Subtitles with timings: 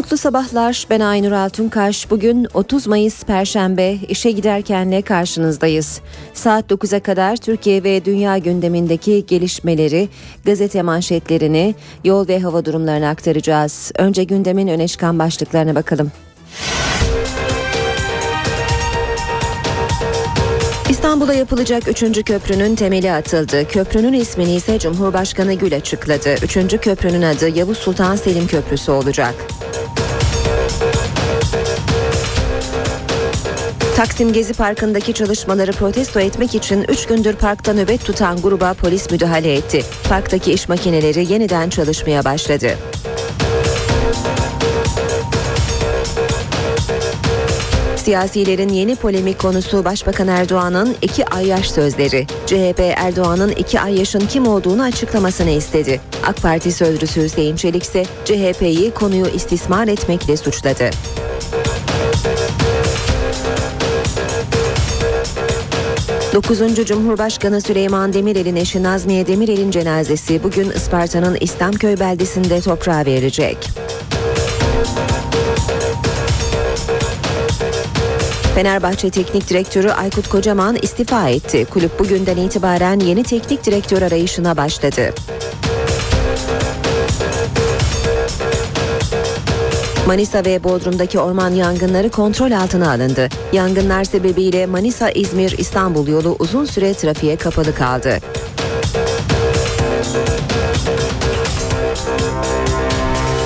[0.00, 0.86] Mutlu sabahlar.
[0.90, 2.10] Ben Aynur Altunkaş.
[2.10, 6.00] Bugün 30 Mayıs Perşembe işe giderkenle karşınızdayız.
[6.34, 10.08] Saat 9'a kadar Türkiye ve dünya gündemindeki gelişmeleri,
[10.44, 11.74] gazete manşetlerini,
[12.04, 13.92] yol ve hava durumlarını aktaracağız.
[13.98, 16.12] Önce gündemin öne çıkan başlıklarına bakalım.
[20.90, 22.24] İstanbul'a yapılacak 3.
[22.24, 23.68] köprünün temeli atıldı.
[23.68, 26.34] Köprünün ismini ise Cumhurbaşkanı Gül açıkladı.
[26.42, 26.80] 3.
[26.80, 29.34] köprünün adı Yavuz Sultan Selim Köprüsü olacak.
[34.00, 39.54] Taksim Gezi Parkı'ndaki çalışmaları protesto etmek için 3 gündür parkta nöbet tutan gruba polis müdahale
[39.54, 39.84] etti.
[40.08, 42.68] Parktaki iş makineleri yeniden çalışmaya başladı.
[47.96, 52.26] Siyasilerin yeni polemik konusu Başbakan Erdoğan'ın iki ay yaş sözleri.
[52.46, 56.00] CHP Erdoğan'ın iki ay yaşın kim olduğunu açıklamasını istedi.
[56.26, 60.90] AK Parti sözcüsü Hüseyin Çelik ise CHP'yi konuyu istismar etmekle suçladı.
[66.32, 66.84] 9.
[66.86, 73.56] Cumhurbaşkanı Süleyman Demirel'in eşi Nazmiye Demirel'in cenazesi bugün Isparta'nın İslamköy beldesinde toprağa verilecek.
[78.54, 81.66] Fenerbahçe Teknik Direktörü Aykut Kocaman istifa etti.
[81.70, 85.14] Kulüp bugünden itibaren yeni teknik direktör arayışına başladı.
[90.10, 93.28] Manisa ve Bodrum'daki orman yangınları kontrol altına alındı.
[93.52, 98.18] Yangınlar sebebiyle Manisa-İzmir-İstanbul yolu uzun süre trafiğe kapalı kaldı.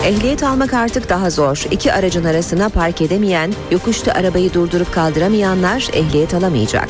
[0.04, 1.64] Ehliyet almak artık daha zor.
[1.70, 6.88] İki aracın arasına park edemeyen, yokuşta arabayı durdurup kaldıramayanlar ehliyet alamayacak.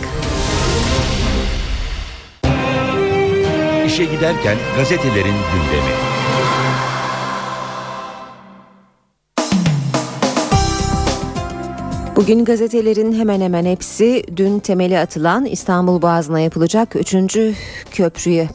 [3.86, 6.14] İşe giderken gazetelerin gündemi.
[12.17, 17.36] Bugün gazetelerin hemen hemen hepsi dün temeli atılan İstanbul Boğazı'na yapılacak 3.
[17.91, 18.48] köprüyü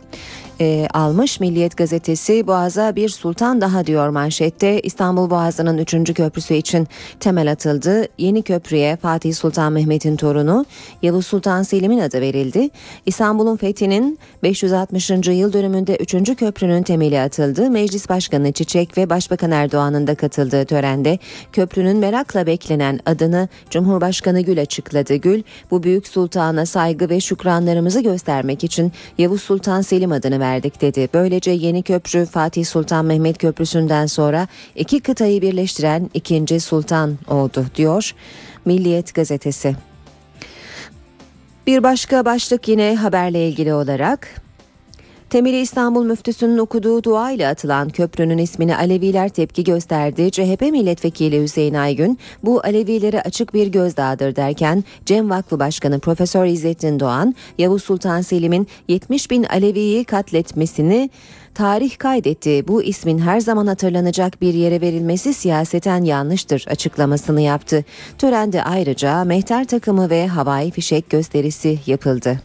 [0.62, 1.40] e, almış.
[1.40, 4.80] Milliyet gazetesi Boğaz'a bir sultan daha diyor manşette.
[4.80, 6.14] İstanbul Boğazı'nın 3.
[6.14, 6.88] köprüsü için
[7.20, 8.08] temel atıldı.
[8.18, 10.66] Yeni köprüye Fatih Sultan Mehmet'in torunu
[11.02, 12.70] Yavuz Sultan Selim'in adı verildi.
[13.06, 15.10] İstanbul'un fethinin 560.
[15.10, 16.36] yıl dönümünde 3.
[16.36, 17.70] köprünün temeli atıldı.
[17.70, 21.20] Meclis Başkanı Çiçek ve Başbakan Erdoğan'ın da katıldığı törende
[21.54, 25.16] köprünün merakla beklenen adını Cumhurbaşkanı Gül açıkladı.
[25.16, 30.82] Gül, bu büyük sultana saygı ve şükranlarımızı göstermek için Yavuz Sultan Selim adını verdi verdik
[30.82, 31.10] dedi.
[31.14, 38.16] Böylece yeni köprü Fatih Sultan Mehmet Köprüsü'nden sonra iki kıtayı birleştiren ikinci sultan oldu diyor
[38.66, 39.76] Milliyet gazetesi.
[41.68, 44.42] Bir başka başlık yine haberle ilgili olarak
[45.30, 50.32] Temeli İstanbul müftüsünün okuduğu dua ile atılan köprünün ismine Aleviler tepki gösterdi.
[50.32, 57.00] CHP milletvekili Hüseyin Aygün bu Alevilere açık bir gözdağıdır derken Cem Vakfı Başkanı Profesör İzzettin
[57.00, 61.10] Doğan Yavuz Sultan Selim'in 70 bin Alevi'yi katletmesini
[61.54, 62.68] tarih kaydetti.
[62.68, 67.86] Bu ismin her zaman hatırlanacak bir yere verilmesi siyaseten yanlıştır açıklamasını yaptı.
[68.18, 72.40] Törende ayrıca mehter takımı ve havai fişek gösterisi yapıldı.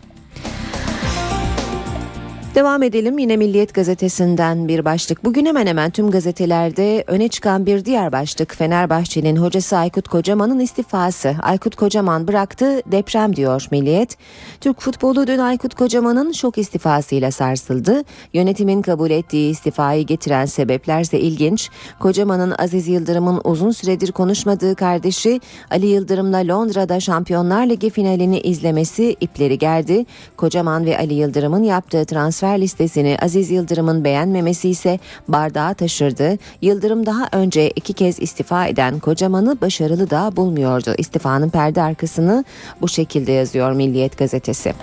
[2.54, 5.24] Devam edelim yine Milliyet gazetesinden bir başlık.
[5.24, 11.36] Bugün hemen hemen tüm gazetelerde öne çıkan bir diğer başlık Fenerbahçe'nin hocası Aykut Kocaman'ın istifası.
[11.42, 14.16] Aykut Kocaman bıraktı deprem diyor Milliyet.
[14.60, 18.02] Türk futbolu dün Aykut Kocaman'ın şok istifasıyla sarsıldı.
[18.32, 21.70] Yönetimin kabul ettiği istifayı getiren sebepler ise ilginç.
[21.98, 25.40] Kocaman'ın Aziz Yıldırım'ın uzun süredir konuşmadığı kardeşi
[25.70, 30.06] Ali Yıldırım'la Londra'da Şampiyonlar Ligi finalini izlemesi ipleri gerdi.
[30.36, 36.38] Kocaman ve Ali Yıldırım'ın yaptığı transfer transfer listesini Aziz Yıldırım'ın beğenmemesi ise bardağı taşırdı.
[36.62, 40.94] Yıldırım daha önce iki kez istifa eden Kocaman'ı başarılı da bulmuyordu.
[40.98, 42.44] İstifanın perde arkasını
[42.80, 44.74] bu şekilde yazıyor Milliyet gazetesi.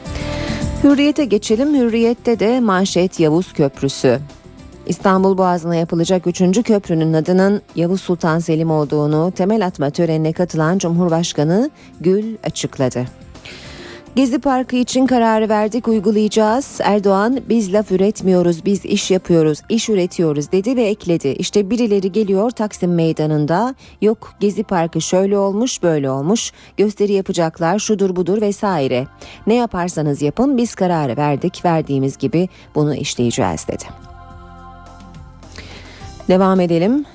[0.83, 1.75] Hürriyete geçelim.
[1.75, 4.19] Hürriyette de manşet Yavuz Köprüsü.
[4.86, 6.63] İstanbul Boğazı'na yapılacak 3.
[6.63, 11.69] köprünün adının Yavuz Sultan Selim olduğunu temel atma törenine katılan Cumhurbaşkanı
[12.00, 13.06] Gül açıkladı.
[14.16, 16.80] Gezi Parkı için kararı verdik uygulayacağız.
[16.84, 21.28] Erdoğan biz laf üretmiyoruz biz iş yapıyoruz iş üretiyoruz dedi ve ekledi.
[21.28, 28.16] İşte birileri geliyor Taksim Meydanı'nda yok Gezi Parkı şöyle olmuş böyle olmuş gösteri yapacaklar şudur
[28.16, 29.08] budur vesaire.
[29.48, 33.84] Ne yaparsanız yapın biz kararı verdik verdiğimiz gibi bunu işleyeceğiz dedi.
[36.28, 37.06] Devam edelim.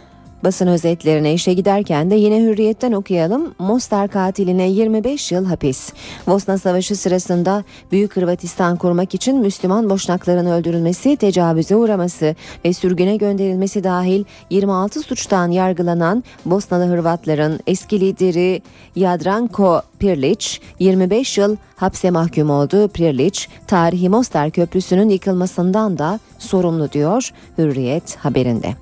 [0.46, 3.54] Basın özetlerine işe giderken de yine hürriyetten okuyalım.
[3.58, 5.92] Mostar katiline 25 yıl hapis.
[6.26, 12.34] Bosna Savaşı sırasında Büyük Hırvatistan kurmak için Müslüman boşnakların öldürülmesi, tecavüze uğraması
[12.64, 18.62] ve sürgüne gönderilmesi dahil 26 suçtan yargılanan Bosnalı Hırvatların eski lideri
[18.96, 22.84] Jadranko Pirlić 25 yıl hapse mahkum oldu.
[22.84, 28.74] Pirlić tarihi Mostar Köprüsü'nün yıkılmasından da sorumlu diyor Hürriyet haberinde.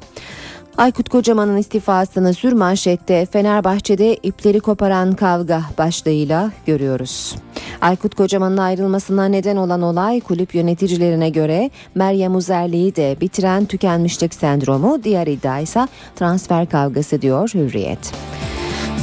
[0.78, 7.34] Aykut Kocaman'ın istifasını sür manşette Fenerbahçe'de ipleri koparan kavga başlığıyla görüyoruz.
[7.80, 15.04] Aykut Kocaman'ın ayrılmasına neden olan olay kulüp yöneticilerine göre Meryem Uzerli'yi de bitiren tükenmişlik sendromu
[15.04, 18.12] diğer iddia ise transfer kavgası diyor Hürriyet.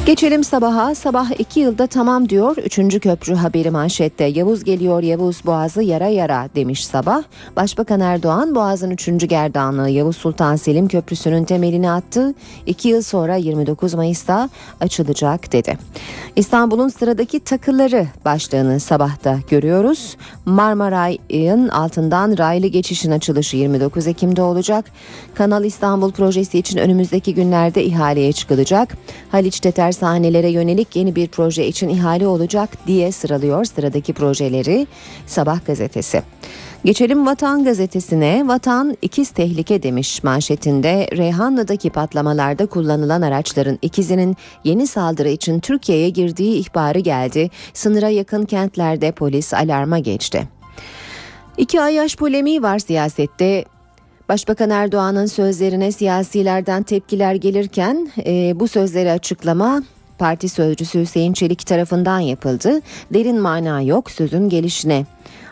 [0.05, 0.95] Geçelim sabaha.
[0.95, 2.57] Sabah iki yılda tamam diyor.
[2.57, 4.23] Üçüncü köprü haberi manşette.
[4.23, 7.23] Yavuz geliyor Yavuz Boğazı yara yara demiş sabah.
[7.55, 12.33] Başbakan Erdoğan Boğaz'ın üçüncü gerdanlığı Yavuz Sultan Selim Köprüsü'nün temelini attı.
[12.65, 14.49] İki yıl sonra 29 Mayıs'ta
[14.79, 15.77] açılacak dedi.
[16.35, 20.17] İstanbul'un sıradaki takıları başlığını sabahta görüyoruz.
[20.45, 24.85] Marmaray'ın altından raylı geçişin açılışı 29 Ekim'de olacak.
[25.35, 28.97] Kanal İstanbul projesi için önümüzdeki günlerde ihaleye çıkılacak.
[29.91, 34.87] Haliç'te tersanelere yönelik yeni bir proje için ihale olacak diye sıralıyor sıradaki projeleri
[35.25, 36.23] Sabah gazetesi.
[36.85, 38.47] Geçelim Vatan gazetesine.
[38.47, 41.07] Vatan ikiz tehlike demiş manşetinde.
[41.17, 47.49] Reyhanlı'daki patlamalarda kullanılan araçların ikizinin yeni saldırı için Türkiye'ye girdiği ihbarı geldi.
[47.73, 50.47] Sınıra yakın kentlerde polis alarma geçti.
[51.57, 53.65] İki ay yaş polemiği var siyasette.
[54.29, 59.83] Başbakan Erdoğan'ın sözlerine siyasilerden tepkiler gelirken e, bu sözleri açıklama
[60.17, 62.81] parti sözcüsü Hüseyin Çelik tarafından yapıldı.
[63.13, 65.05] Derin mana yok sözün gelişine.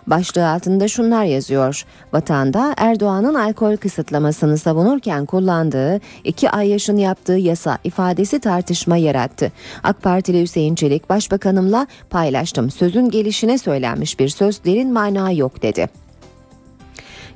[0.07, 1.85] Başlığı altında şunlar yazıyor.
[2.13, 9.51] Vatanda Erdoğan'ın alkol kısıtlamasını savunurken kullandığı iki ay yaşın yaptığı yasa ifadesi tartışma yarattı.
[9.83, 12.71] AK Partili Hüseyin Çelik başbakanımla paylaştım.
[12.71, 16.08] Sözün gelişine söylenmiş bir söz derin mana yok dedi.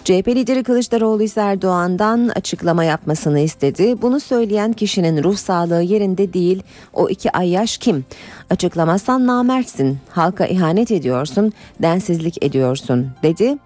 [0.03, 4.01] CHP lideri Kılıçdaroğlu ise Erdoğan'dan açıklama yapmasını istedi.
[4.01, 6.63] Bunu söyleyen kişinin ruh sağlığı yerinde değil.
[6.94, 8.05] O iki ay yaş kim?
[8.50, 9.97] Açıklamazsan namertsin.
[10.09, 13.57] Halka ihanet ediyorsun, densizlik ediyorsun dedi.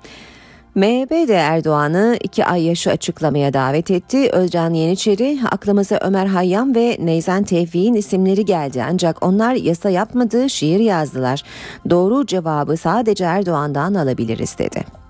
[0.75, 4.29] MHP de Erdoğan'ı iki ay yaşı açıklamaya davet etti.
[4.31, 10.79] Özcan Yeniçeri aklımıza Ömer Hayyam ve Neyzen Tevfik'in isimleri geldi ancak onlar yasa yapmadığı şiir
[10.79, 11.43] yazdılar.
[11.89, 15.06] Doğru cevabı sadece Erdoğan'dan alabiliriz dedi.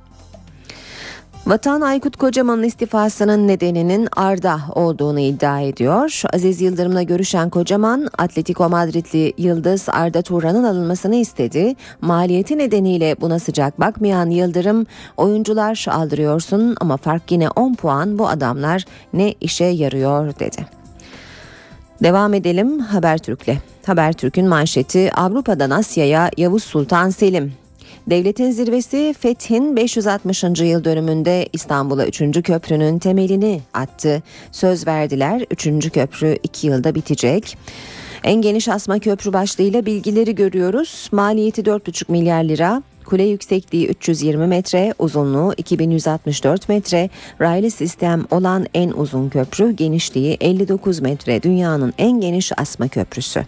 [1.48, 6.22] Vatan Aykut Kocaman'ın istifasının nedeninin Arda olduğunu iddia ediyor.
[6.34, 11.76] Aziz Yıldırım'la görüşen Kocaman, Atletico Madridli Yıldız Arda Turan'ın alınmasını istedi.
[12.02, 14.86] Maliyeti nedeniyle buna sıcak bakmayan Yıldırım,
[15.18, 20.66] oyuncular aldırıyorsun ama fark yine 10 puan bu adamlar ne işe yarıyor dedi.
[22.04, 23.58] Devam edelim Habertürk'le.
[23.86, 27.67] Habertürk'ün manşeti Avrupa'dan Asya'ya Yavuz Sultan Selim
[28.10, 30.44] Devletin zirvesi Fethin 560.
[30.44, 32.44] yıl dönümünde İstanbul'a 3.
[32.44, 34.24] köprünün temelini attı.
[34.52, 35.92] Söz verdiler 3.
[35.92, 37.58] köprü 2 yılda bitecek.
[38.24, 41.10] En geniş asma köprü başlığıyla bilgileri görüyoruz.
[41.12, 42.84] Maliyeti 4,5 milyar lira.
[43.06, 47.10] Kule yüksekliği 320 metre, uzunluğu 2164 metre,
[47.42, 53.46] raylı sistem olan en uzun köprü, genişliği 59 metre, dünyanın en geniş asma köprüsü.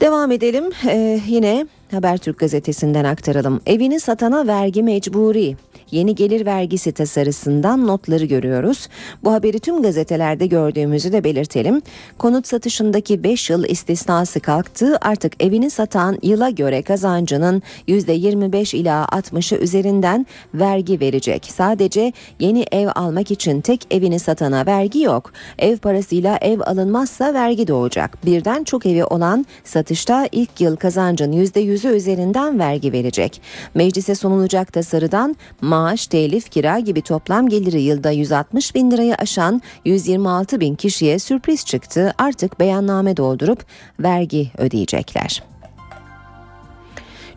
[0.00, 3.60] Devam edelim ee, yine Habertürk gazetesinden aktaralım.
[3.66, 5.56] Evini satana vergi mecburi.
[5.90, 8.88] Yeni gelir vergisi tasarısından notları görüyoruz.
[9.24, 11.82] Bu haberi tüm gazetelerde gördüğümüzü de belirtelim.
[12.18, 14.98] Konut satışındaki 5 yıl istisnası kalktı.
[15.00, 21.44] Artık evini satan yıla göre kazancının %25 ila 60'ı üzerinden vergi verecek.
[21.44, 25.32] Sadece yeni ev almak için tek evini satana vergi yok.
[25.58, 28.26] Ev parasıyla ev alınmazsa vergi doğacak.
[28.26, 33.42] Birden çok evi olan satışta ilk yıl kazancın %100'ü üzerinden vergi verecek.
[33.74, 35.36] Meclise sunulacak tasarıdan
[35.80, 41.64] maaş, telif, kira gibi toplam geliri yılda 160 bin lirayı aşan 126 bin kişiye sürpriz
[41.64, 42.14] çıktı.
[42.18, 43.64] Artık beyanname doldurup
[44.00, 45.49] vergi ödeyecekler.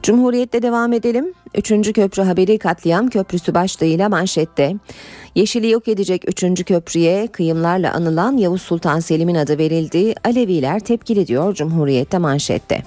[0.03, 1.33] Cumhuriyet'te devam edelim.
[1.55, 4.73] Üçüncü köprü haberi katliam köprüsü başlığıyla manşette.
[5.35, 10.13] Yeşili yok edecek üçüncü köprüye kıyımlarla anılan Yavuz Sultan Selim'in adı verildi.
[10.23, 12.81] Aleviler tepkili diyor Cumhuriyet'te manşette.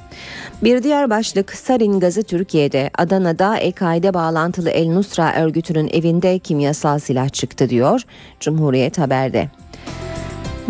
[0.65, 7.29] Bir diğer başlık Sarin gazı Türkiye'de Adana'da EKAİ'de bağlantılı El Nusra örgütünün evinde kimyasal silah
[7.29, 8.03] çıktı diyor
[8.41, 9.51] Cumhuriyet haberde.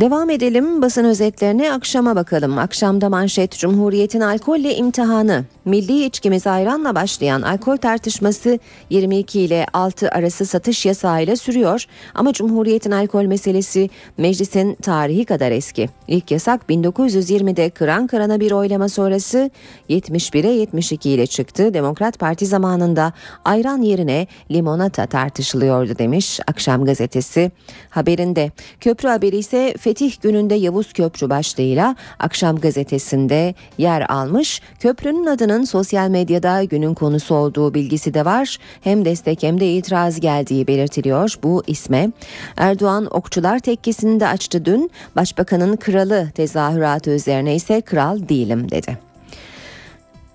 [0.00, 2.59] Devam edelim basın özetlerine akşama bakalım.
[2.59, 5.45] Akşamda manşet Cumhuriyet'in alkolle imtihanı.
[5.65, 8.59] Milli içkimiz ayranla başlayan alkol tartışması
[8.91, 11.85] 22 ile 6 arası satış yasağıyla sürüyor
[12.15, 15.88] ama Cumhuriyet'in alkol meselesi meclisin tarihi kadar eski.
[16.09, 19.50] İlk yasak 1920'de kıran kırana bir oylama sonrası
[19.91, 21.75] 71'e 72 ile çıktı.
[21.75, 23.12] Demokrat Parti zamanında
[23.45, 27.50] ayran yerine limonata tartışılıyordu demiş Akşam Gazetesi
[27.91, 28.50] haberinde.
[28.81, 34.62] Köprü haberi ise Fetih gününde Yavuz Köprü başlığıyla Akşam Gazetesi'nde yer almış.
[34.81, 38.59] Köprünün adının sosyal medyada günün konusu olduğu bilgisi de var.
[38.81, 42.11] Hem destek hem de itiraz geldiği belirtiliyor bu isme.
[42.57, 44.90] Erdoğan okçular tekkesini de açtı dün.
[45.16, 48.99] Başbakanın kralı tezahüratı üzerine ise kral değilim dedi.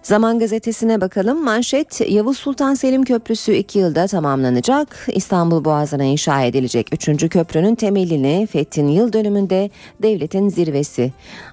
[0.04, 1.44] Zaman gazetesine bakalım.
[1.44, 5.08] Manşet Yavuz Sultan Selim Köprüsü 2 yılda tamamlanacak.
[5.08, 7.30] İstanbul Boğazı'na inşa edilecek 3.
[7.30, 9.70] köprünün temelini Fethin yıl dönümünde
[10.02, 11.12] devletin zirvesi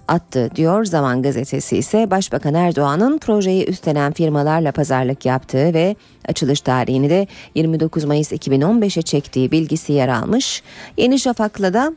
[0.09, 0.85] attı diyor.
[0.85, 5.97] Zaman gazetesi ise Başbakan Erdoğan'ın projeyi üstlenen firmalarla pazarlık yaptığı ve
[6.29, 10.63] açılış tarihini de 29 Mayıs 2015'e çektiği bilgisi yer almış.
[10.97, 11.93] Yeni Şafak'la da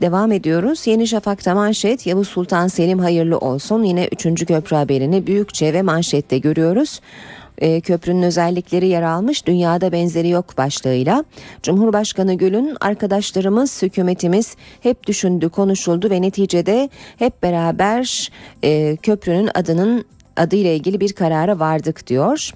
[0.00, 0.86] Devam ediyoruz.
[0.86, 3.82] Yeni Şafak'ta manşet Yavuz Sultan Selim hayırlı olsun.
[3.82, 4.46] Yine 3.
[4.46, 7.00] köprü haberini büyükçe ve manşette görüyoruz.
[7.58, 11.24] Ee, köprünün özellikleri yer almış dünyada benzeri yok başlığıyla.
[11.62, 16.88] Cumhurbaşkanı Gül'ün arkadaşlarımız hükümetimiz hep düşündü konuşuldu ve neticede
[17.18, 18.30] hep beraber
[18.62, 20.04] e, köprünün adının
[20.36, 22.52] adıyla ilgili bir karara vardık diyor.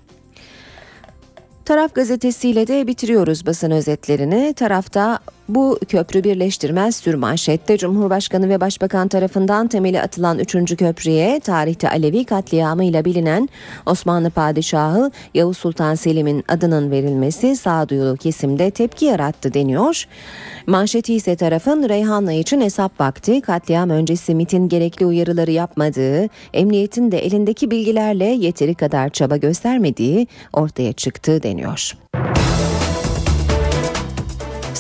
[1.65, 4.55] Taraf gazetesiyle de bitiriyoruz basın özetlerini.
[4.55, 10.77] Tarafta bu köprü birleştirmez sür manşette Cumhurbaşkanı ve Başbakan tarafından temeli atılan 3.
[10.77, 13.49] köprüye tarihte Alevi katliamıyla bilinen
[13.87, 20.05] Osmanlı Padişahı Yavuz Sultan Selim'in adının verilmesi sağduyulu kesimde tepki yarattı deniyor.
[20.67, 27.27] Manşeti ise tarafın Reyhanlı için hesap vakti katliam öncesi MIT'in gerekli uyarıları yapmadığı, emniyetin de
[27.27, 31.93] elindeki bilgilerle yeteri kadar çaba göstermediği ortaya çıktı deniyor.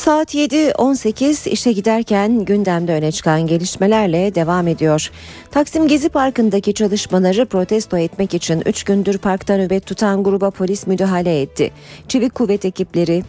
[0.04, 5.10] Saat 7.18 işe giderken gündemde öne çıkan gelişmelerle devam ediyor.
[5.50, 11.40] Taksim Gezi Parkı'ndaki çalışmaları protesto etmek için 3 gündür parkta nöbet tutan gruba polis müdahale
[11.40, 11.70] etti.
[12.08, 13.24] Çevik kuvvet ekipleri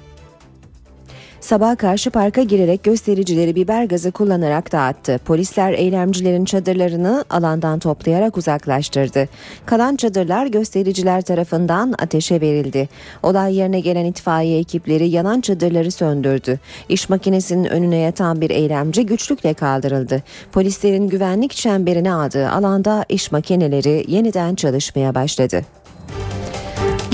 [1.46, 5.20] sabah karşı parka girerek göstericileri biber gazı kullanarak dağıttı.
[5.26, 9.30] Polisler eylemcilerin çadırlarını alandan toplayarak uzaklaştırdı.
[9.66, 12.90] Kalan çadırlar göstericiler tarafından ateşe verildi.
[13.24, 16.60] Olay yerine gelen itfaiye ekipleri yanan çadırları söndürdü.
[16.90, 20.24] İş makinesinin önüne yatan bir eylemci güçlükle kaldırıldı.
[20.52, 25.62] Polislerin güvenlik çemberine aldığı alanda iş makineleri yeniden çalışmaya başladı.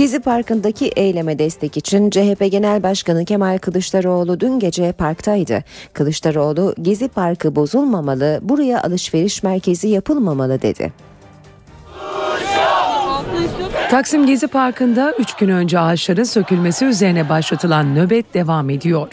[0.02, 5.64] Gezi Parkı'ndaki eyleme destek için CHP Genel Başkanı Kemal Kılıçdaroğlu dün gece parktaydı.
[5.94, 10.94] Kılıçdaroğlu Gezi Parkı bozulmamalı, buraya alışveriş merkezi yapılmamalı dedi.
[13.90, 19.08] Taksim Gezi Parkı'nda 3 gün önce ağaçların sökülmesi üzerine başlatılan nöbet devam ediyor.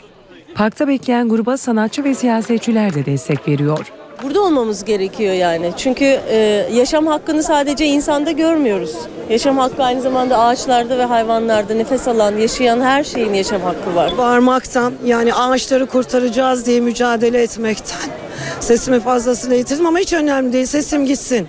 [0.55, 3.93] Parkta bekleyen gruba sanatçı ve siyasetçiler de destek veriyor.
[4.23, 5.73] Burada olmamız gerekiyor yani.
[5.77, 6.37] Çünkü e,
[6.73, 8.95] yaşam hakkını sadece insanda görmüyoruz.
[9.31, 14.19] Yaşam hakkı aynı zamanda ağaçlarda ve hayvanlarda nefes alan, yaşayan her şeyin yaşam hakkı var.
[14.19, 18.11] bağırmaktan yani ağaçları kurtaracağız diye mücadele etmekten
[18.61, 21.49] sesimi fazlasıyla yitirdim ama hiç önemli değil sesim gitsin.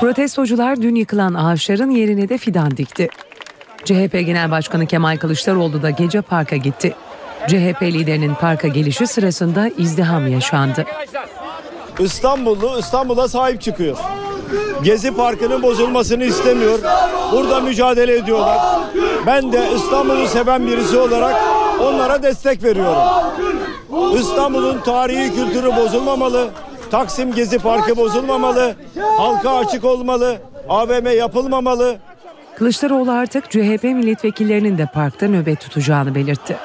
[0.00, 3.08] Protestocular dün yıkılan ağaçların yerine de fidan dikti.
[3.84, 6.94] CHP Genel Başkanı Kemal Kılıçdaroğlu da gece parka gitti.
[7.46, 10.84] CHP liderinin parka gelişi sırasında izdiham yaşandı.
[12.00, 13.96] İstanbullu İstanbul'a sahip çıkıyor.
[14.82, 16.78] Gezi Parkı'nın bozulmasını istemiyor.
[17.32, 18.58] Burada mücadele ediyorlar.
[19.26, 21.36] Ben de İstanbul'u seven birisi olarak
[21.82, 23.02] onlara destek veriyorum.
[24.14, 26.48] İstanbul'un tarihi kültürü bozulmamalı.
[26.90, 28.74] Taksim Gezi Parkı bozulmamalı.
[29.16, 30.36] Halka açık olmalı.
[30.68, 31.96] AVM yapılmamalı.
[32.56, 36.56] Kılıçdaroğlu artık CHP milletvekillerinin de parkta nöbet tutacağını belirtti.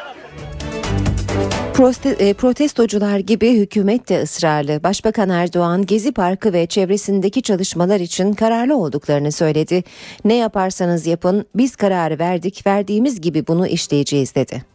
[1.74, 4.84] E, protestocular gibi hükümet de ısrarlı.
[4.84, 9.84] Başbakan Erdoğan Gezi Parkı ve çevresindeki çalışmalar için kararlı olduklarını söyledi.
[10.26, 14.66] Ne yaparsanız yapın biz kararı verdik, verdiğimiz gibi bunu işleyeceğiz dedi.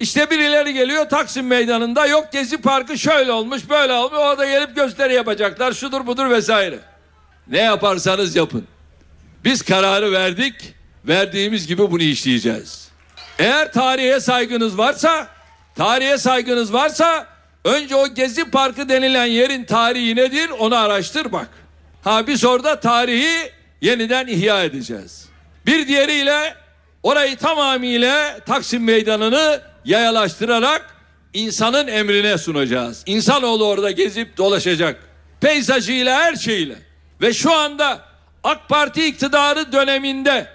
[0.00, 5.14] İşte birileri geliyor Taksim Meydanı'nda yok Gezi Parkı şöyle olmuş böyle olmuş orada gelip gösteri
[5.14, 6.78] yapacaklar şudur budur vesaire.
[7.48, 8.64] Ne yaparsanız yapın.
[9.44, 10.74] Biz kararı verdik
[11.08, 12.88] verdiğimiz gibi bunu işleyeceğiz.
[13.38, 15.39] Eğer tarihe saygınız varsa
[15.74, 17.26] tarihe saygınız varsa
[17.64, 21.48] önce o Gezi Parkı denilen yerin tarihi nedir onu araştır bak.
[22.04, 25.28] Ha biz orada tarihi yeniden ihya edeceğiz.
[25.66, 26.54] Bir diğeriyle
[27.02, 30.96] orayı tamamıyla Taksim Meydanı'nı yayalaştırarak
[31.34, 33.02] insanın emrine sunacağız.
[33.06, 34.96] İnsanoğlu orada gezip dolaşacak.
[35.40, 36.74] Peyzajıyla her şeyle.
[37.20, 38.00] Ve şu anda
[38.44, 40.46] AK Parti iktidarı döneminde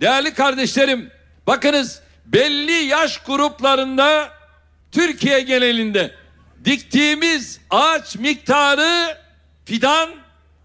[0.00, 1.10] değerli kardeşlerim
[1.46, 4.28] bakınız belli yaş gruplarında
[4.92, 6.14] Türkiye genelinde
[6.64, 9.18] diktiğimiz ağaç miktarı
[9.64, 10.10] fidan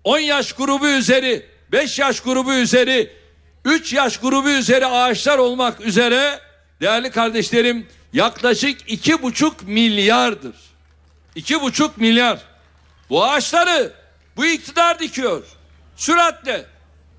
[0.04, 3.14] 10 yaş grubu üzeri 5 yaş grubu üzeri
[3.66, 6.40] 3 yaş grubu üzeri ağaçlar olmak üzere
[6.82, 10.56] değerli kardeşlerim yaklaşık iki buçuk milyardır.
[11.36, 12.40] İki buçuk milyar.
[13.10, 13.94] Bu ağaçları
[14.38, 15.44] bu iktidar dikiyor.
[15.96, 16.66] Süratle.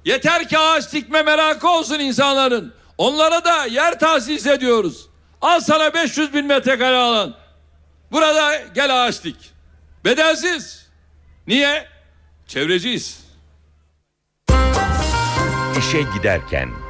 [0.04, 2.74] Yeter ki ağaç dikme merakı olsun insanların.
[2.98, 5.07] Onlara da yer tahsis ediyoruz.
[5.42, 7.34] Al sana 500 bin metrekare alan.
[8.12, 9.36] Burada gel ağaç dik.
[10.04, 10.88] Bedelsiz.
[11.46, 11.86] Niye?
[12.46, 13.24] Çevreciyiz.
[15.78, 16.87] İşe giderken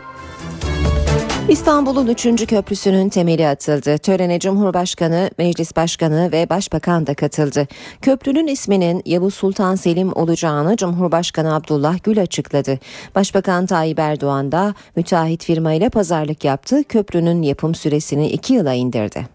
[1.48, 2.46] İstanbul'un 3.
[2.46, 3.98] köprüsünün temeli atıldı.
[3.98, 7.68] Törene Cumhurbaşkanı, Meclis Başkanı ve Başbakan da katıldı.
[8.02, 12.78] Köprünün isminin Yavuz Sultan Selim olacağını Cumhurbaşkanı Abdullah Gül açıkladı.
[13.14, 16.84] Başbakan Tayyip Erdoğan da müteahhit firmayla pazarlık yaptı.
[16.88, 19.28] Köprünün yapım süresini 2 yıla indirdi.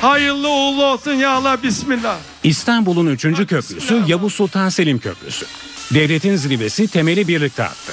[0.00, 2.18] Hayırlı uğurlu olsun ya Allah bismillah.
[2.44, 3.22] İstanbul'un 3.
[3.22, 5.46] köprüsü Yavuz Sultan Selim Köprüsü.
[5.94, 7.92] Devletin zirvesi temeli birlikte attı.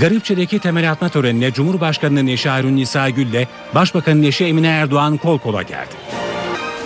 [0.00, 5.38] Garipçe'deki temel atma törenine Cumhurbaşkanı'nın eşi Ayrun Nisa Gül ile Başbakanın eşi Emine Erdoğan kol
[5.38, 5.94] kola geldi.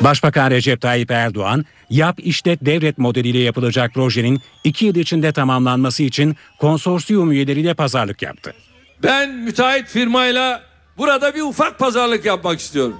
[0.00, 6.36] Başbakan Recep Tayyip Erdoğan, yap işlet devlet modeliyle yapılacak projenin iki yıl içinde tamamlanması için
[6.58, 8.54] konsorsiyum üyeleriyle pazarlık yaptı.
[9.02, 10.62] Ben müteahhit firmayla
[10.98, 12.96] burada bir ufak pazarlık yapmak istiyorum.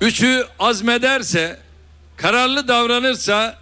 [0.00, 1.58] Üçü azmederse,
[2.16, 3.58] kararlı davranırsa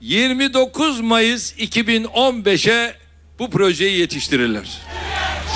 [0.00, 2.94] 29 Mayıs 2015'e
[3.38, 4.68] bu projeyi yetiştirirler.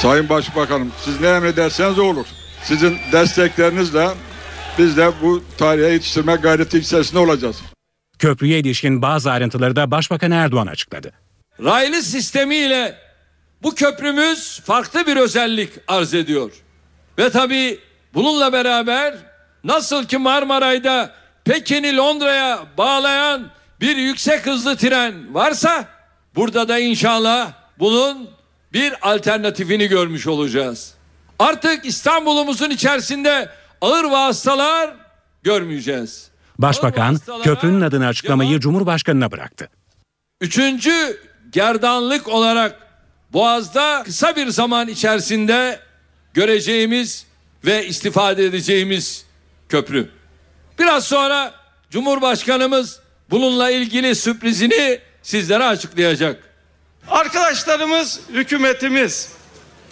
[0.02, 2.26] Sayın Başbakanım siz ne emrederseniz o olur.
[2.64, 4.08] Sizin desteklerinizle
[4.78, 7.56] biz de bu tarihe yetiştirme gayreti içerisinde olacağız.
[8.18, 11.12] Köprüye ilişkin bazı ayrıntıları da Başbakan Erdoğan açıkladı.
[11.64, 12.98] Raylı sistemiyle
[13.62, 16.50] bu köprümüz farklı bir özellik arz ediyor.
[17.18, 17.78] Ve tabii
[18.14, 19.14] bununla beraber
[19.64, 25.84] nasıl ki Marmaray'da Pekin'i Londra'ya bağlayan bir yüksek hızlı tren varsa
[26.36, 28.41] burada da inşallah bunun
[28.72, 30.94] bir alternatifini görmüş olacağız.
[31.38, 33.48] Artık İstanbul'umuzun içerisinde
[33.80, 34.94] ağır vasıtalar
[35.42, 36.30] görmeyeceğiz.
[36.58, 39.68] Başbakan köprünün adını açıklamayı Cumhurbaşkanı'na bıraktı.
[40.40, 41.20] Üçüncü
[41.52, 42.78] gerdanlık olarak
[43.32, 45.80] Boğaz'da kısa bir zaman içerisinde
[46.34, 47.26] göreceğimiz
[47.64, 49.26] ve istifade edeceğimiz
[49.68, 50.08] köprü.
[50.78, 51.54] Biraz sonra
[51.90, 56.51] Cumhurbaşkanımız bununla ilgili sürprizini sizlere açıklayacak.
[57.08, 59.28] Arkadaşlarımız, hükümetimiz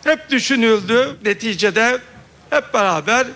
[0.05, 1.17] hep düşünüldü.
[1.25, 1.99] Neticede
[2.51, 3.27] hep beraber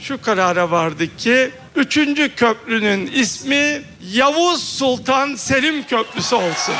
[0.00, 6.74] şu karara vardık ki üçüncü köprünün ismi Yavuz Sultan Selim Köprüsü olsun.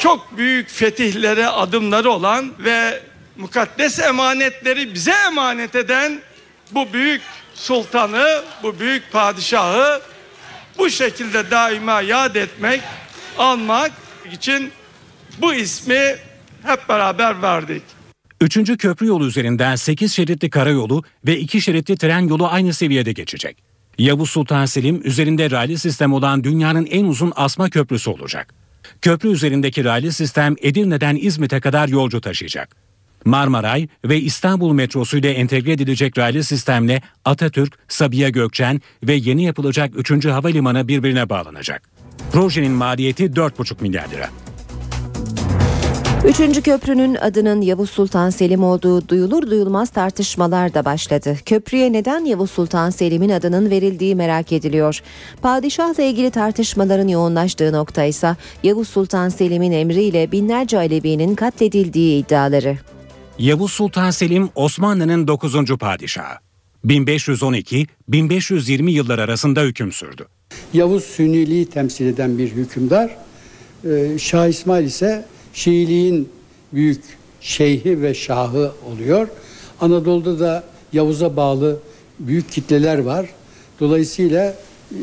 [0.00, 3.02] Çok büyük fetihlere adımları olan ve
[3.36, 6.20] mukaddes emanetleri bize emanet eden
[6.70, 7.22] bu büyük
[7.54, 10.00] sultanı, bu büyük padişahı
[10.78, 12.82] bu şekilde daima yad etmek,
[13.38, 13.92] anmak
[14.32, 14.70] için
[15.40, 16.16] bu ismi
[16.62, 17.82] hep beraber verdik.
[18.40, 23.56] Üçüncü köprü yolu üzerinden 8 şeritli karayolu ve 2 şeritli tren yolu aynı seviyede geçecek.
[23.98, 28.54] Yavuz Sultan Selim üzerinde raylı sistem olan dünyanın en uzun asma köprüsü olacak.
[29.02, 32.76] Köprü üzerindeki raylı sistem Edirne'den İzmit'e kadar yolcu taşıyacak.
[33.24, 40.10] Marmaray ve İstanbul metrosu ile entegre edilecek raylı sistemle Atatürk, Sabiha Gökçen ve yeni yapılacak
[40.10, 40.26] 3.
[40.26, 41.97] havalimanı birbirine bağlanacak.
[42.32, 44.30] Projenin maliyeti 4,5 milyar lira.
[46.24, 51.36] Üçüncü köprünün adının Yavuz Sultan Selim olduğu duyulur duyulmaz tartışmalar da başladı.
[51.46, 55.00] Köprüye neden Yavuz Sultan Selim'in adının verildiği merak ediliyor.
[55.42, 62.78] Padişahla ilgili tartışmaların yoğunlaştığı nokta ise Yavuz Sultan Selim'in emriyle binlerce Alevi'nin katledildiği iddiaları.
[63.38, 65.54] Yavuz Sultan Selim Osmanlı'nın 9.
[65.80, 66.38] padişahı.
[66.84, 70.26] 1512-1520 yıllar arasında hüküm sürdü.
[70.72, 73.16] Yavuz Sünniliği temsil eden bir hükümdar.
[73.84, 76.28] Ee, Şah İsmail ise Şiiliğin
[76.72, 77.02] büyük
[77.40, 79.28] şeyhi ve şahı oluyor.
[79.80, 81.80] Anadolu'da da Yavuz'a bağlı
[82.18, 83.26] büyük kitleler var.
[83.80, 84.54] Dolayısıyla
[84.92, 85.00] e,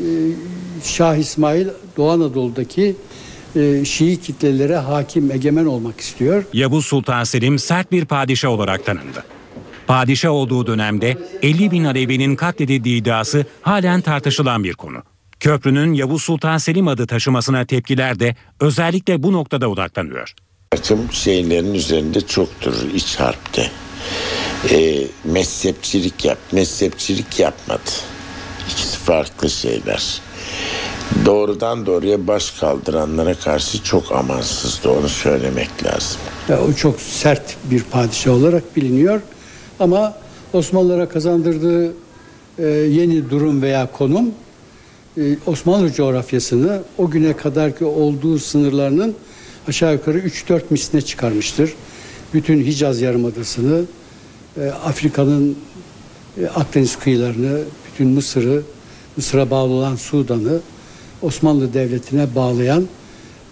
[0.84, 2.96] Şah İsmail Doğu Anadolu'daki
[3.56, 6.44] e, Şii kitlelere hakim, egemen olmak istiyor.
[6.52, 9.24] Yavuz Sultan Selim sert bir padişah olarak tanındı.
[9.86, 15.02] Padişah olduğu dönemde 50 bin Alevi'nin katledildiği iddiası halen tartışılan bir konu.
[15.46, 20.34] Köprünün Yavuz Sultan Selim adı taşımasına tepkiler de özellikle bu noktada odaklanıyor.
[20.70, 23.70] Takım şeylerin üzerinde çoktur iç harpte.
[24.70, 27.90] E, mezhepçilik yap, mezhepçilik yapmadı.
[28.70, 30.20] İkisi farklı şeyler.
[31.26, 36.20] doğrudan doğruya baş kaldıranlara karşı çok amansızdı onu söylemek lazım.
[36.48, 39.20] Ya, o çok sert bir padişah olarak biliniyor
[39.80, 40.14] ama
[40.52, 41.94] Osmanlılara kazandırdığı
[42.58, 44.34] e, yeni durum veya konum
[45.46, 49.14] Osmanlı coğrafyasını o güne kadarki olduğu sınırlarının
[49.68, 51.72] aşağı yukarı 3-4 misline çıkarmıştır.
[52.34, 53.84] Bütün Hicaz Yarımadası'nı,
[54.56, 55.58] e, Afrika'nın
[56.40, 58.62] e, Akdeniz kıyılarını, bütün Mısır'ı,
[59.16, 60.60] Mısır'a bağlı olan Sudan'ı
[61.22, 62.86] Osmanlı Devleti'ne bağlayan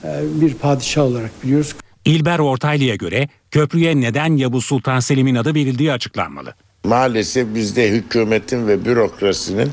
[0.05, 1.75] e, bir padişah olarak biliyoruz.
[2.05, 6.55] İlber Ortaylı'ya göre köprüye neden Yavuz Sultan Selim'in adı verildiği açıklanmalı.
[6.85, 9.73] Maalesef bizde hükümetin ve bürokrasinin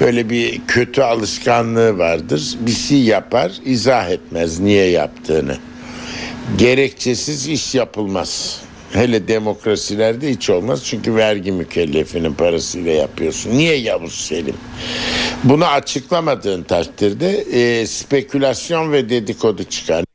[0.00, 2.56] böyle bir kötü alışkanlığı vardır.
[2.60, 5.56] Bir şey yapar, izah etmez niye yaptığını.
[6.58, 8.60] Gerekçesiz iş yapılmaz.
[8.92, 13.50] Hele demokrasilerde hiç olmaz çünkü vergi mükellefinin parasıyla yapıyorsun.
[13.50, 14.56] Niye Yavuz Selim?
[15.44, 20.05] Bunu açıklamadığın takdirde e, spekülasyon ve dedikodu çıkar.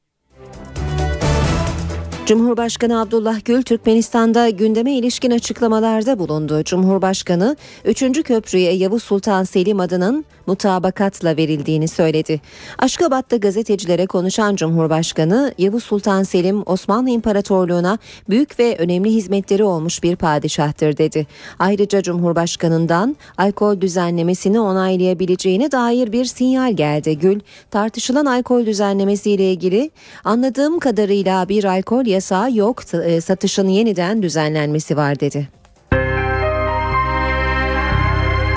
[2.26, 6.64] Cumhurbaşkanı Abdullah Gül Türkmenistan'da gündeme ilişkin açıklamalarda bulundu.
[6.64, 7.56] Cumhurbaşkanı
[7.86, 8.24] 3.
[8.24, 12.42] köprüye Yavuz Sultan Selim adının mutabakatla verildiğini söyledi.
[12.78, 17.98] Aşkabat'ta gazetecilere konuşan Cumhurbaşkanı Yavuz Sultan Selim Osmanlı İmparatorluğu'na
[18.30, 21.28] büyük ve önemli hizmetleri olmuş bir padişahtır dedi.
[21.60, 27.20] Ayrıca Cumhurbaşkanı'ndan alkol düzenlemesini onaylayabileceğine dair bir sinyal geldi.
[27.20, 27.40] Gül
[27.72, 29.92] tartışılan alkol düzenlemesiyle ilgili
[30.24, 35.47] anladığım kadarıyla bir alkol yasağı yok e, satışın yeniden düzenlenmesi var dedi.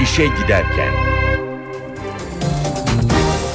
[0.03, 1.14] İşe giderken.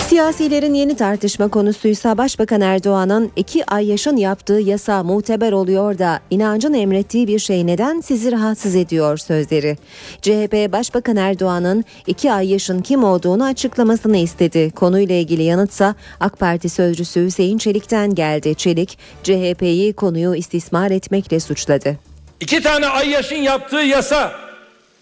[0.09, 6.73] Siyasilerin yeni tartışma konusuysa Başbakan Erdoğan'ın iki ay yaşın yaptığı yasa muteber oluyor da inancın
[6.73, 9.77] emrettiği bir şey neden sizi rahatsız ediyor sözleri.
[10.21, 14.71] CHP Başbakan Erdoğan'ın iki ay yaşın kim olduğunu açıklamasını istedi.
[14.71, 18.55] Konuyla ilgili yanıtsa AK Parti sözcüsü Hüseyin Çelik'ten geldi.
[18.55, 21.97] Çelik CHP'yi konuyu istismar etmekle suçladı.
[22.39, 24.31] İki tane ay yaşın yaptığı yasa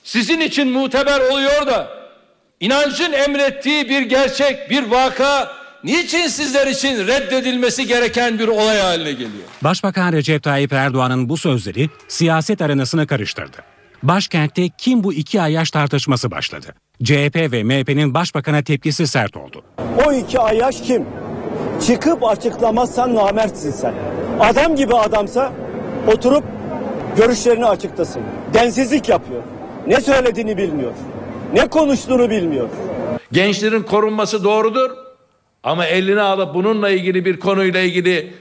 [0.04, 2.07] sizin için muteber oluyor da
[2.60, 5.52] inancın emrettiği bir gerçek, bir vaka
[5.84, 9.44] niçin sizler için reddedilmesi gereken bir olay haline geliyor?
[9.64, 13.58] Başbakan Recep Tayyip Erdoğan'ın bu sözleri siyaset arenasını karıştırdı.
[14.04, 16.68] Başkentte kim bu iki ayyaş tartışması başladı.
[17.04, 19.64] CHP ve MHP'nin başbakana tepkisi sert oldu.
[20.06, 21.06] O iki ayyaş kim?
[21.88, 23.94] Çıkıp açıklamazsan namertsin sen.
[24.40, 25.52] Adam gibi adamsa
[26.08, 26.44] oturup
[27.18, 28.22] görüşlerini açıklasın.
[28.54, 29.44] Densizlik yapıyor.
[29.88, 30.92] Ne söylediğini bilmiyor.
[31.54, 32.70] Ne konuştuğunu bilmiyor.
[33.32, 34.92] Gençlerin korunması doğrudur
[35.64, 38.34] ama eline alıp bununla ilgili bir konuyla ilgili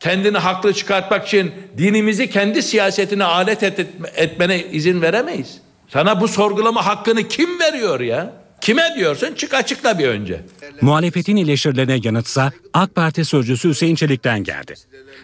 [0.00, 5.60] kendini haklı çıkartmak için dinimizi kendi siyasetine alet et, etmene izin veremeyiz.
[5.88, 8.32] Sana bu sorgulama hakkını kim veriyor ya?
[8.64, 9.34] Kime diyorsun?
[9.34, 10.40] Çık açıkla bir önce.
[10.80, 14.74] Muhalefetin eleştirilerine yanıtsa AK Parti sözcüsü Hüseyin Çelik'ten geldi.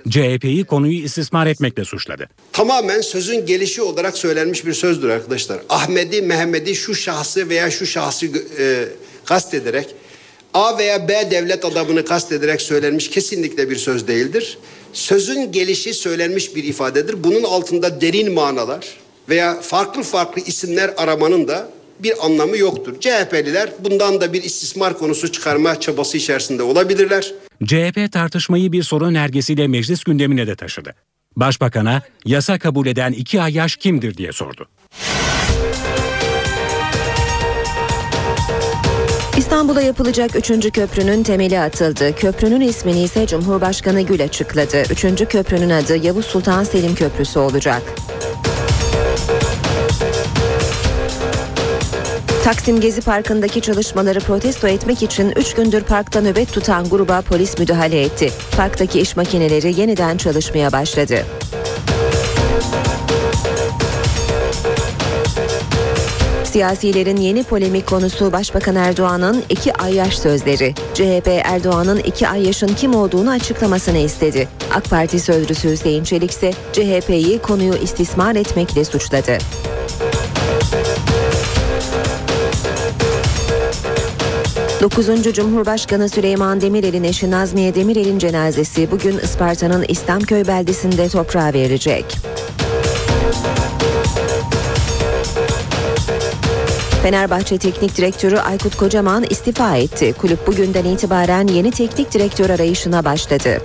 [0.09, 2.29] CHP'yi konuyu istismar etmekle suçladı.
[2.53, 5.61] Tamamen sözün gelişi olarak söylenmiş bir sözdür arkadaşlar.
[5.69, 8.27] Ahmedi, Mehmedi şu şahsı veya şu şahsı
[8.59, 8.85] e,
[9.25, 9.89] kastederek
[10.55, 14.59] A veya B devlet adamını kastederek söylenmiş kesinlikle bir söz değildir.
[14.93, 17.25] Sözün gelişi söylenmiş bir ifadedir.
[17.25, 18.87] Bunun altında derin manalar
[19.29, 23.01] veya farklı farklı isimler aramanın da bir anlamı yoktur.
[23.01, 27.35] CHP'liler bundan da bir istismar konusu çıkarma çabası içerisinde olabilirler.
[27.65, 30.95] CHP tartışmayı bir soru önergesiyle meclis gündemine de taşıdı.
[31.37, 34.69] Başbakan'a yasa kabul eden iki ay yaş kimdir diye sordu.
[39.37, 40.73] İstanbul'a yapılacak 3.
[40.73, 42.15] köprünün temeli atıldı.
[42.17, 44.83] Köprünün ismini ise Cumhurbaşkanı Gül açıkladı.
[44.91, 45.29] 3.
[45.29, 47.83] köprünün adı Yavuz Sultan Selim Köprüsü olacak.
[52.45, 58.03] Taksim Gezi Parkı'ndaki çalışmaları protesto etmek için 3 gündür parkta nöbet tutan gruba polis müdahale
[58.03, 58.31] etti.
[58.57, 61.27] Parktaki iş makineleri yeniden çalışmaya başladı.
[66.45, 70.75] Siyasilerin yeni polemik konusu Başbakan Erdoğan'ın iki ay yaş sözleri.
[70.95, 74.49] CHP Erdoğan'ın iki ay yaşın kim olduğunu açıklamasını istedi.
[74.75, 79.39] AK Parti sözcüsü Hüseyin Çelik ise CHP'yi konuyu istismar etmekle suçladı.
[84.81, 85.33] 9.
[85.33, 92.05] Cumhurbaşkanı Süleyman Demirel'in eşi Nazmiye Demirel'in cenazesi bugün Isparta'nın İslamköy beldesinde toprağa verilecek.
[97.03, 100.13] Fenerbahçe Teknik Direktörü Aykut Kocaman istifa etti.
[100.13, 103.63] Kulüp bugünden itibaren yeni teknik direktör arayışına başladı.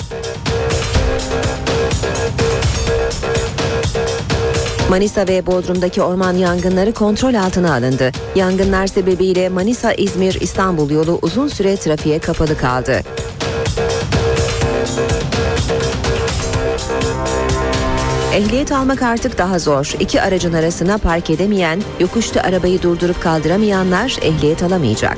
[4.90, 8.12] Manisa ve Bodrum'daki orman yangınları kontrol altına alındı.
[8.36, 13.02] Yangınlar sebebiyle Manisa-İzmir-İstanbul yolu uzun süre trafiğe kapalı kaldı.
[18.34, 19.94] Ehliyet almak artık daha zor.
[20.00, 25.18] İki aracın arasına park edemeyen, yokuşta arabayı durdurup kaldıramayanlar ehliyet alamayacak.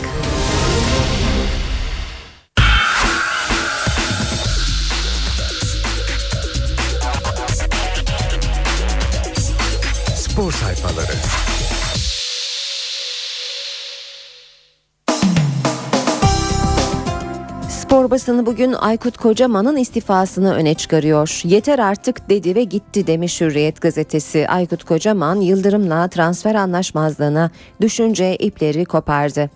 [18.17, 21.41] Basını bugün Aykut Kocaman'ın istifasını öne çıkarıyor.
[21.43, 24.47] Yeter artık dedi ve gitti demiş Hürriyet gazetesi.
[24.47, 27.51] Aykut Kocaman Yıldırım'la transfer anlaşmazlığına
[27.82, 29.49] düşünce ipleri kopardı.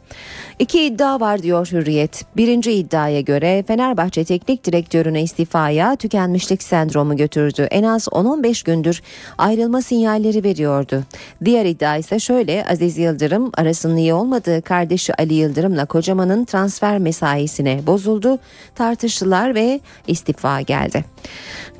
[0.62, 2.26] İki iddia var diyor Hürriyet.
[2.38, 7.67] Birinci iddiaya göre Fenerbahçe teknik direktörüne istifaya tükenmişlik sendromu götürdü.
[7.71, 9.02] En az 10-15 gündür
[9.38, 11.04] ayrılma sinyalleri veriyordu.
[11.45, 17.88] Diğer iddia ise şöyle Aziz Yıldırım arasının iyi olmadığı kardeşi Ali Yıldırım'la Kocaman'ın transfer mesaisine
[17.88, 18.39] bozuldu.
[18.76, 21.06] Tartıştılar ve istifa geldi.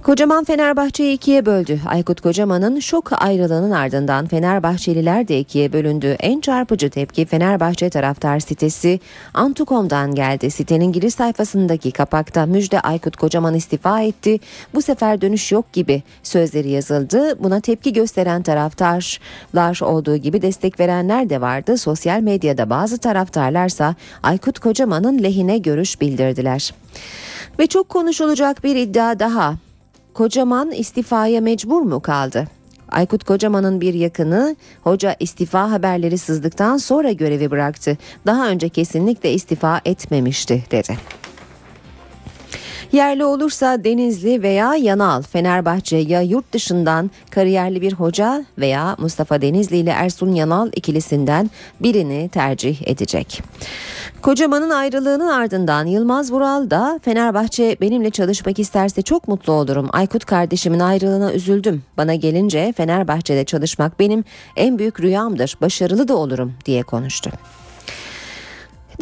[0.04, 1.80] Kocaman Fenerbahçe'yi ikiye böldü.
[1.88, 6.16] Aykut Kocaman'ın şok ayrılığının ardından Fenerbahçeliler de ikiye bölündü.
[6.20, 9.00] En çarpıcı tepki Fenerbahçe taraftar sitesi
[9.34, 10.52] Antukom'dan geldi.
[10.52, 14.40] Sitenin giriş sayfasındaki kapakta müjde Aykut Kocaman istifa etti.
[14.74, 17.44] Bu sefer dönüş yok gibi sözleri yazıldı.
[17.44, 21.78] Buna tepki gösteren taraftarlar olduğu gibi destek verenler de vardı.
[21.78, 26.74] Sosyal medyada bazı taraftarlarsa Aykut Kocaman'ın lehine görüş bildirdiler.
[27.60, 29.71] Ve çok konuşulacak bir iddia daha.
[30.14, 32.48] Kocaman istifaya mecbur mu kaldı?
[32.90, 37.98] Aykut Kocaman'ın bir yakını hoca istifa haberleri sızdıktan sonra görevi bıraktı.
[38.26, 40.98] Daha önce kesinlikle istifa etmemişti dedi.
[42.92, 49.78] Yerli olursa Denizli veya Yanal, Fenerbahçe ya yurt dışından kariyerli bir hoca veya Mustafa Denizli
[49.78, 53.42] ile Ersun Yanal ikilisinden birini tercih edecek.
[54.22, 59.90] Kocaman'ın ayrılığının ardından Yılmaz Vural da Fenerbahçe benimle çalışmak isterse çok mutlu olurum.
[59.92, 61.84] Aykut kardeşimin ayrılığına üzüldüm.
[61.98, 64.24] Bana gelince Fenerbahçe'de çalışmak benim
[64.56, 65.58] en büyük rüyamdır.
[65.62, 67.32] Başarılı da olurum diye konuştu.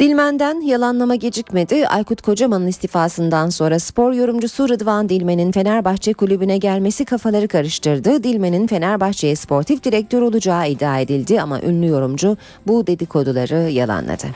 [0.00, 1.88] Dilmen'den yalanlama gecikmedi.
[1.88, 8.24] Aykut Kocaman'ın istifasından sonra spor yorumcusu Rıdvan Dilmen'in Fenerbahçe kulübüne gelmesi kafaları karıştırdı.
[8.24, 12.36] Dilmen'in Fenerbahçe'ye sportif direktör olacağı iddia edildi ama ünlü yorumcu
[12.66, 14.26] bu dedikoduları yalanladı.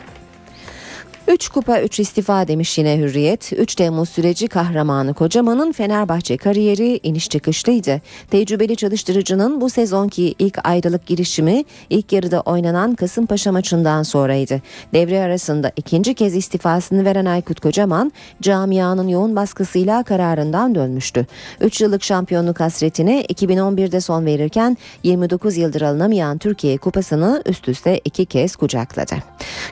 [1.28, 3.52] 3 kupa 3 istifa demiş yine Hürriyet.
[3.52, 8.00] 3 Temmuz süreci kahramanı Kocaman'ın Fenerbahçe kariyeri iniş çıkışlıydı.
[8.30, 14.62] Tecrübeli çalıştırıcının bu sezonki ilk ayrılık girişimi ilk yarıda oynanan Kasımpaşa maçından sonraydı.
[14.92, 21.26] Devre arasında ikinci kez istifasını veren Aykut Kocaman camianın yoğun baskısıyla kararından dönmüştü.
[21.60, 28.26] 3 yıllık şampiyonluk hasretine 2011'de son verirken 29 yıldır alınamayan Türkiye kupasını üst üste iki
[28.26, 29.14] kez kucakladı.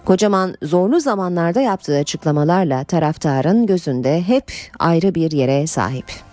[0.04, 6.31] Kocaman zorlu zamanlar zamanlarda yaptığı açıklamalarla taraftarın gözünde hep ayrı bir yere sahip.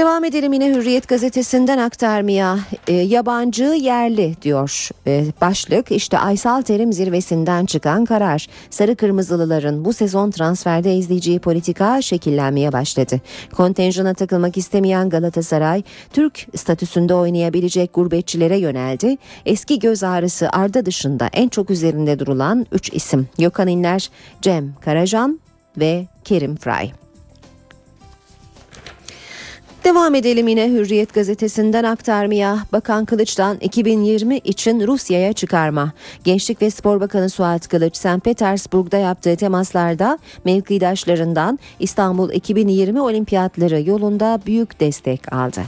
[0.00, 2.58] Devam edelim yine Hürriyet gazetesinden aktarmaya.
[2.86, 5.92] E, yabancı yerli diyor e, başlık.
[5.92, 8.46] İşte Aysal Terim zirvesinden çıkan karar.
[8.70, 13.20] Sarı Kırmızılıların bu sezon transferde izleyeceği politika şekillenmeye başladı.
[13.56, 15.82] Kontenjana takılmak istemeyen Galatasaray,
[16.12, 19.16] Türk statüsünde oynayabilecek gurbetçilere yöneldi.
[19.46, 23.28] Eski göz ağrısı Arda dışında en çok üzerinde durulan 3 isim.
[23.38, 24.10] Gökhan İnler,
[24.42, 25.40] Cem Karacan
[25.76, 26.92] ve Kerim Fray.
[29.84, 32.58] Devam edelim yine Hürriyet gazetesinden aktarmaya.
[32.72, 35.92] Bakan Kılıç'tan 2020 için Rusya'ya çıkarma.
[36.24, 38.24] Gençlik ve Spor Bakanı Suat Kılıç, St.
[38.24, 45.60] Petersburg'da yaptığı temaslarda mevkidaşlarından İstanbul 2020 olimpiyatları yolunda büyük destek aldı.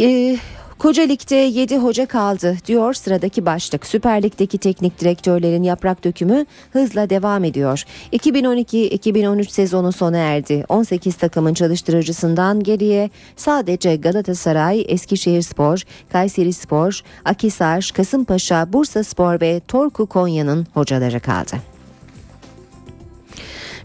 [0.00, 0.36] Ee,
[0.78, 3.86] Koca Lig'de 7 hoca kaldı diyor sıradaki başlık.
[3.86, 7.84] Süper Lig'deki teknik direktörlerin yaprak dökümü hızla devam ediyor.
[8.12, 10.64] 2012-2013 sezonu sona erdi.
[10.68, 21.20] 18 takımın çalıştırıcısından geriye sadece Galatasaray, Eskişehirspor, Kayserispor, Akisar, Kasımpaşa, Bursaspor ve Torku Konya'nın hocaları
[21.20, 21.77] kaldı.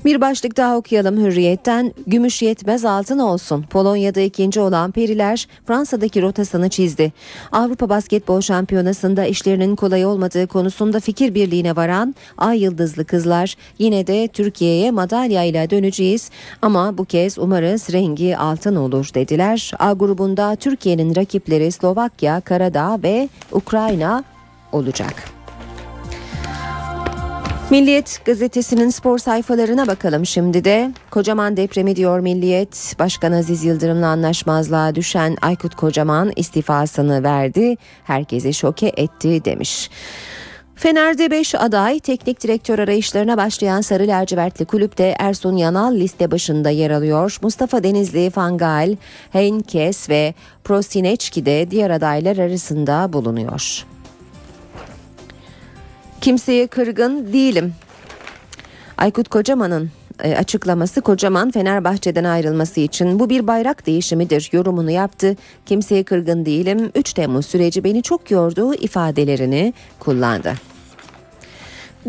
[0.06, 1.94] Bir başlık daha okuyalım Hürriyet'ten.
[2.08, 3.66] Gümüş yetmez altın olsun.
[3.70, 7.14] Polonya'da ikinci olan Periler Fransa'daki rotasını çizdi.
[7.52, 14.28] Avrupa Basketbol Şampiyonası'nda işlerinin kolay olmadığı konusunda fikir birliğine varan Ay Yıldızlı kızlar yine de
[14.28, 16.30] Türkiye'ye madalya ile döneceğiz
[16.62, 19.72] ama bu kez umarız rengi altın olur dediler.
[19.80, 24.24] A grubunda Türkiye'nin rakipleri Slovakya, Karadağ ve Ukrayna
[24.72, 25.43] olacak.
[27.74, 30.92] Milliyet gazetesinin spor sayfalarına bakalım şimdi de.
[31.10, 32.96] Kocaman depremi diyor Milliyet.
[33.00, 37.76] Başkan Aziz Yıldırım'la anlaşmazlığa düşen Aykut Kocaman istifasını verdi.
[38.04, 39.90] Herkesi şoke etti demiş.
[40.76, 46.92] Fener'de 5 aday teknik direktör arayışlarına başlayan Sarı Lacivertli kulüpte Ersun Yanal liste başında yer
[46.92, 47.38] alıyor.
[47.42, 48.96] Mustafa Denizli, Fangal,
[49.32, 50.34] Heinkes ve
[50.64, 53.93] Prosineçki de diğer adaylar arasında bulunuyor.
[56.24, 57.74] Kimseye kırgın değilim.
[58.98, 59.92] Aykut Kocaman'ın
[60.24, 65.36] e, açıklaması Kocaman Fenerbahçe'den ayrılması için bu bir bayrak değişimidir yorumunu yaptı.
[65.66, 70.54] Kimseye kırgın değilim 3 Temmuz süreci beni çok yordu ifadelerini kullandı.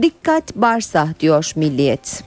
[0.03, 2.25] Dikkat Barsa diyor Milliyet.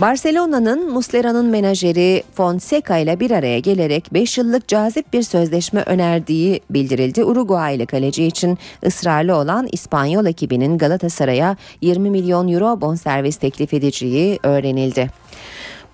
[0.00, 7.24] Barcelona'nın Muslera'nın menajeri Fonseca ile bir araya gelerek 5 yıllık cazip bir sözleşme önerdiği bildirildi.
[7.24, 15.10] Uruguaylı kaleci için ısrarlı olan İspanyol ekibinin Galatasaray'a 20 milyon euro bonservis teklif edeceği öğrenildi.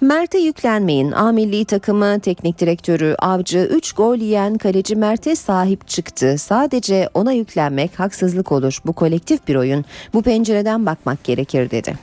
[0.01, 1.13] Mert'e yüklenmeyin.
[1.13, 6.39] A milli takımı teknik direktörü Avcı 3 gol yiyen kaleci Mert'e sahip çıktı.
[6.39, 8.79] Sadece ona yüklenmek haksızlık olur.
[8.87, 9.85] Bu kolektif bir oyun.
[10.15, 11.95] Bu pencereden bakmak gerekir dedi.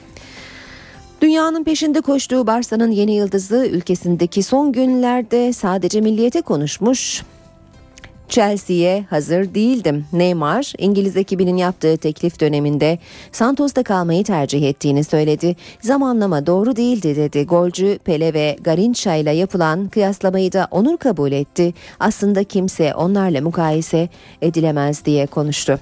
[1.25, 7.23] Dünyanın peşinde koştuğu Barsa'nın yeni yıldızı ülkesindeki son günlerde sadece milliyete konuşmuş.
[8.29, 10.05] Chelsea'ye hazır değildim.
[10.13, 12.99] Neymar, İngiliz ekibinin yaptığı teklif döneminde
[13.31, 15.55] Santos'ta kalmayı tercih ettiğini söyledi.
[15.81, 17.45] Zamanlama doğru değildi dedi.
[17.45, 21.73] Golcü Pele ve Garincha ile yapılan kıyaslamayı da onur kabul etti.
[21.99, 24.09] Aslında kimse onlarla mukayese
[24.41, 25.79] edilemez diye konuştu.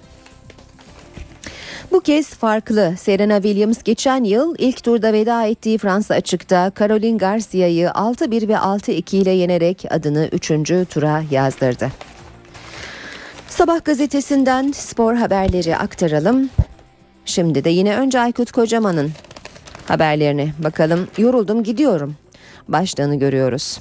[1.94, 2.94] Bu kez farklı.
[2.98, 9.16] Serena Williams geçen yıl ilk turda veda ettiği Fransa açıkta Caroline Garcia'yı 6-1 ve 6-2
[9.16, 10.48] ile yenerek adını 3.
[10.90, 11.90] tura yazdırdı.
[13.48, 16.50] Sabah gazetesinden spor haberleri aktaralım.
[17.26, 19.12] Şimdi de yine önce Aykut Kocaman'ın
[19.88, 21.08] haberlerine bakalım.
[21.18, 22.16] Yoruldum gidiyorum.
[22.68, 23.80] Başlığını görüyoruz.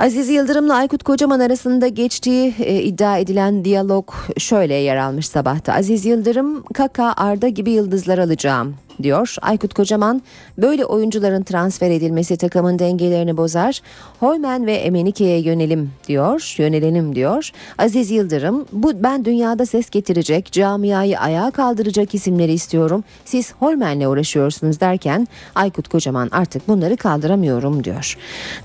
[0.00, 5.74] Aziz Yıldırım'la Aykut Kocaman arasında geçtiği e, iddia edilen diyalog şöyle yer almış sabahta.
[5.74, 9.36] Aziz Yıldırım, Kaka, Arda gibi yıldızlar alacağım diyor.
[9.42, 10.22] Aykut Kocaman
[10.58, 13.80] böyle oyuncuların transfer edilmesi takımın dengelerini bozar.
[14.20, 16.54] Hoymen ve Emenike'ye yönelim diyor.
[16.58, 17.50] Yönelelim diyor.
[17.78, 23.04] Aziz Yıldırım bu ben dünyada ses getirecek, camiayı ayağa kaldıracak isimleri istiyorum.
[23.24, 28.16] Siz Holmen'le uğraşıyorsunuz derken Aykut Kocaman artık bunları kaldıramıyorum diyor.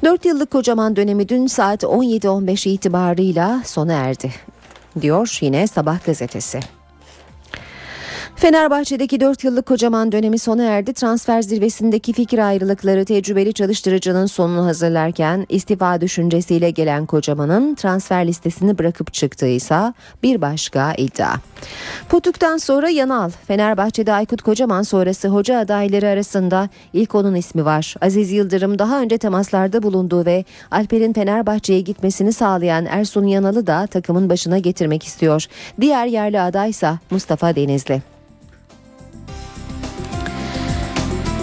[0.03, 4.31] 4 yıllık Kocaman dönemi dün saat 17.15 itibarıyla sona erdi
[5.01, 6.59] diyor yine Sabah gazetesi.
[8.35, 10.93] Fenerbahçe'deki 4 yıllık kocaman dönemi sona erdi.
[10.93, 19.13] Transfer zirvesindeki fikir ayrılıkları tecrübeli çalıştırıcının sonunu hazırlarken istifa düşüncesiyle gelen kocamanın transfer listesini bırakıp
[19.13, 19.93] çıktığıysa
[20.23, 21.33] bir başka iddia.
[22.09, 27.95] Putuk'tan sonra Yanal, Fenerbahçe'de Aykut Kocaman sonrası hoca adayları arasında ilk onun ismi var.
[28.01, 34.29] Aziz Yıldırım daha önce temaslarda bulunduğu ve Alper'in Fenerbahçe'ye gitmesini sağlayan Ersun Yanal'ı da takımın
[34.29, 35.45] başına getirmek istiyor.
[35.81, 38.15] Diğer yerli adaysa Mustafa Denizli.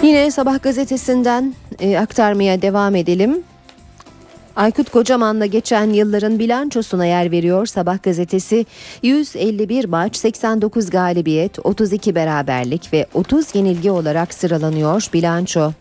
[0.02, 3.42] Yine Sabah gazetesinden e, aktarmaya devam edelim.
[4.56, 8.66] Aykut Kocaman'la geçen yılların bilançosuna yer veriyor Sabah gazetesi.
[9.02, 15.72] 151 maç, 89 galibiyet, 32 beraberlik ve 30 yenilgi olarak sıralanıyor bilanço.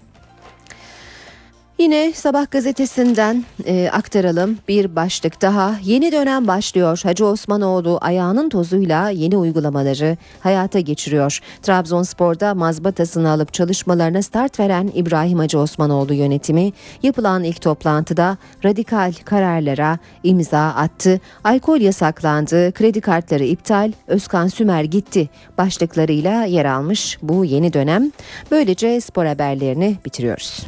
[1.81, 5.75] Yine Sabah gazetesinden e, aktaralım bir başlık daha.
[5.83, 6.99] Yeni dönem başlıyor.
[7.03, 11.39] Hacı Osmanoğlu ayağının tozuyla yeni uygulamaları hayata geçiriyor.
[11.61, 16.71] Trabzonspor'da mazbatasını alıp çalışmalarına start veren İbrahim Hacı Osmanoğlu yönetimi
[17.03, 21.19] yapılan ilk toplantıda radikal kararlara imza attı.
[21.43, 28.11] Alkol yasaklandı, kredi kartları iptal, Özkan Sümer gitti başlıklarıyla yer almış bu yeni dönem.
[28.51, 30.67] Böylece spor haberlerini bitiriyoruz.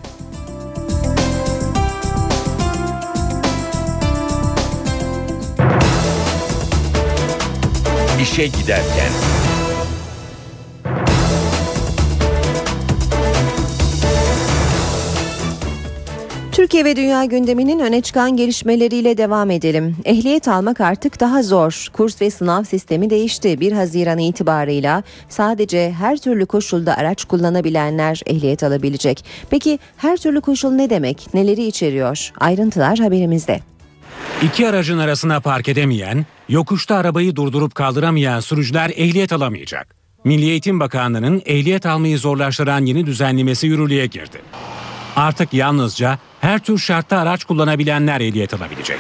[8.23, 9.11] İşe giderken.
[16.51, 19.95] Türkiye ve dünya gündeminin öne çıkan gelişmeleriyle devam edelim.
[20.05, 21.87] Ehliyet almak artık daha zor.
[21.93, 23.59] Kurs ve sınav sistemi değişti.
[23.59, 29.25] 1 Haziran itibarıyla sadece her türlü koşulda araç kullanabilenler ehliyet alabilecek.
[29.49, 31.33] Peki her türlü koşul ne demek?
[31.33, 32.31] Neleri içeriyor?
[32.39, 33.72] Ayrıntılar haberimizde.
[34.43, 39.95] İki aracın arasına park edemeyen, yokuşta arabayı durdurup kaldıramayan sürücüler ehliyet alamayacak.
[40.23, 44.41] Milli Eğitim Bakanlığı'nın ehliyet almayı zorlaştıran yeni düzenlemesi yürürlüğe girdi.
[45.15, 48.99] Artık yalnızca her tür şartta araç kullanabilenler ehliyet alabilecek.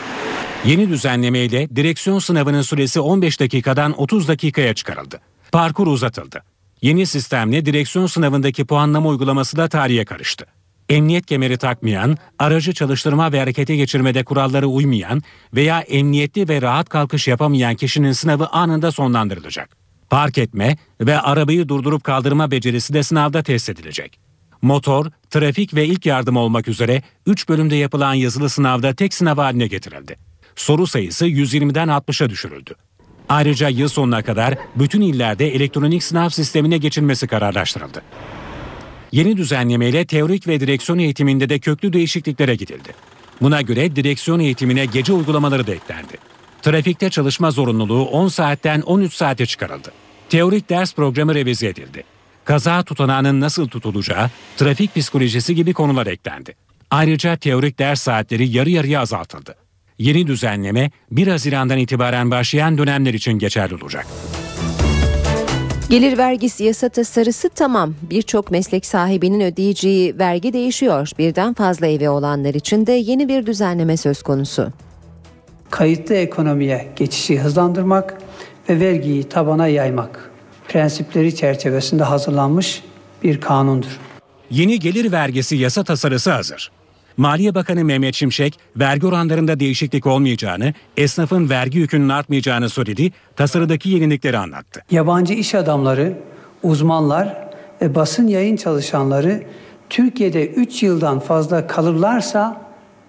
[0.65, 5.19] Yeni düzenlemeyle direksiyon sınavının süresi 15 dakikadan 30 dakikaya çıkarıldı.
[5.51, 6.43] Parkur uzatıldı.
[6.81, 10.45] Yeni sistemle direksiyon sınavındaki puanlama uygulaması da tarihe karıştı.
[10.89, 15.21] Emniyet kemeri takmayan, aracı çalıştırma ve harekete geçirmede kurallara uymayan
[15.53, 19.77] veya emniyetli ve rahat kalkış yapamayan kişinin sınavı anında sonlandırılacak.
[20.09, 24.19] Park etme ve arabayı durdurup kaldırma becerisi de sınavda test edilecek.
[24.61, 29.67] Motor, trafik ve ilk yardım olmak üzere 3 bölümde yapılan yazılı sınavda tek sınav haline
[29.67, 30.15] getirildi.
[30.55, 32.75] Soru sayısı 120'den 60'a düşürüldü.
[33.29, 38.01] Ayrıca yıl sonuna kadar bütün illerde elektronik sınav sistemine geçilmesi kararlaştırıldı.
[39.13, 42.89] Yeni düzenlemeyle teorik ve direksiyon eğitiminde de köklü değişikliklere gidildi.
[43.41, 46.17] Buna göre direksiyon eğitimine gece uygulamaları da eklendi.
[46.61, 49.91] Trafikte çalışma zorunluluğu 10 saatten 13 saate çıkarıldı.
[50.29, 52.03] Teorik ders programı revize edildi.
[52.45, 56.55] Kaza tutanağının nasıl tutulacağı, trafik psikolojisi gibi konular eklendi.
[56.91, 59.55] Ayrıca teorik ders saatleri yarı yarıya azaltıldı.
[59.97, 64.07] Yeni düzenleme 1 Haziran'dan itibaren başlayan dönemler için geçerli olacak.
[65.89, 67.95] Gelir vergisi yasa tasarısı tamam.
[68.09, 71.09] Birçok meslek sahibinin ödeyeceği vergi değişiyor.
[71.17, 74.67] Birden fazla evi olanlar için de yeni bir düzenleme söz konusu.
[75.69, 78.17] Kayıtlı ekonomiye geçişi hızlandırmak
[78.69, 80.31] ve vergiyi tabana yaymak
[80.67, 82.83] prensipleri çerçevesinde hazırlanmış
[83.23, 83.99] bir kanundur.
[84.49, 86.71] Yeni gelir vergisi yasa tasarısı hazır.
[87.17, 94.37] Maliye Bakanı Mehmet Şimşek, vergi oranlarında değişiklik olmayacağını, esnafın vergi yükünün artmayacağını söyledi, tasarıdaki yenilikleri
[94.37, 94.83] anlattı.
[94.91, 96.17] Yabancı iş adamları,
[96.63, 97.49] uzmanlar
[97.81, 99.43] ve basın yayın çalışanları
[99.89, 102.61] Türkiye'de 3 yıldan fazla kalırlarsa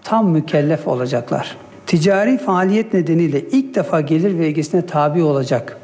[0.02, 1.56] tam mükellef olacaklar.
[1.86, 5.78] Ticari faaliyet nedeniyle ilk defa gelir vergisine tabi olacak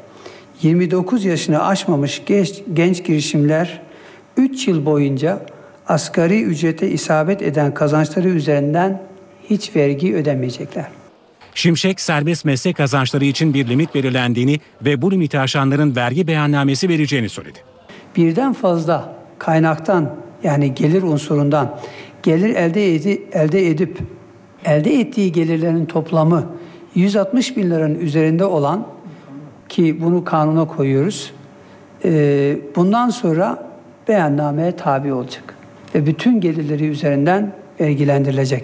[0.61, 3.81] 29 yaşını aşmamış genç, genç girişimler
[4.37, 5.39] 3 yıl boyunca
[5.87, 9.01] asgari ücrete isabet eden kazançları üzerinden
[9.49, 10.85] hiç vergi ödemeyecekler.
[11.55, 17.29] Şimşek serbest meslek kazançları için bir limit belirlendiğini ve bu limiti aşanların vergi beyannamesi vereceğini
[17.29, 17.59] söyledi.
[18.17, 21.79] Birden fazla kaynaktan yani gelir unsurundan
[22.23, 23.97] gelir elde, edi, elde edip
[24.65, 26.45] elde ettiği gelirlerin toplamı
[26.95, 28.87] 160 bin liranın üzerinde olan
[29.69, 31.33] ki bunu kanuna koyuyoruz.
[32.75, 33.71] Bundan sonra
[34.07, 35.60] beyannameye tabi olacak
[35.95, 38.63] ve bütün gelirleri üzerinden vergilendirilecek.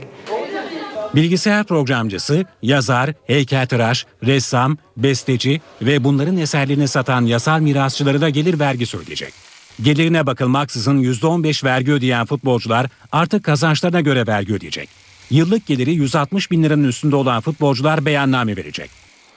[1.16, 8.98] Bilgisayar programcısı, yazar, heykeltıraş, ressam, besteci ve bunların eserlerini satan yasal mirasçıları da gelir vergisi
[8.98, 9.34] ödeyecek.
[9.82, 14.90] Gelirine bakılmaksızın %15 vergi ödeyen futbolcular artık kazançlarına göre vergi ödeyecek.
[15.30, 18.90] Yıllık geliri 160 bin liranın üstünde olan futbolcular beyanname verecek.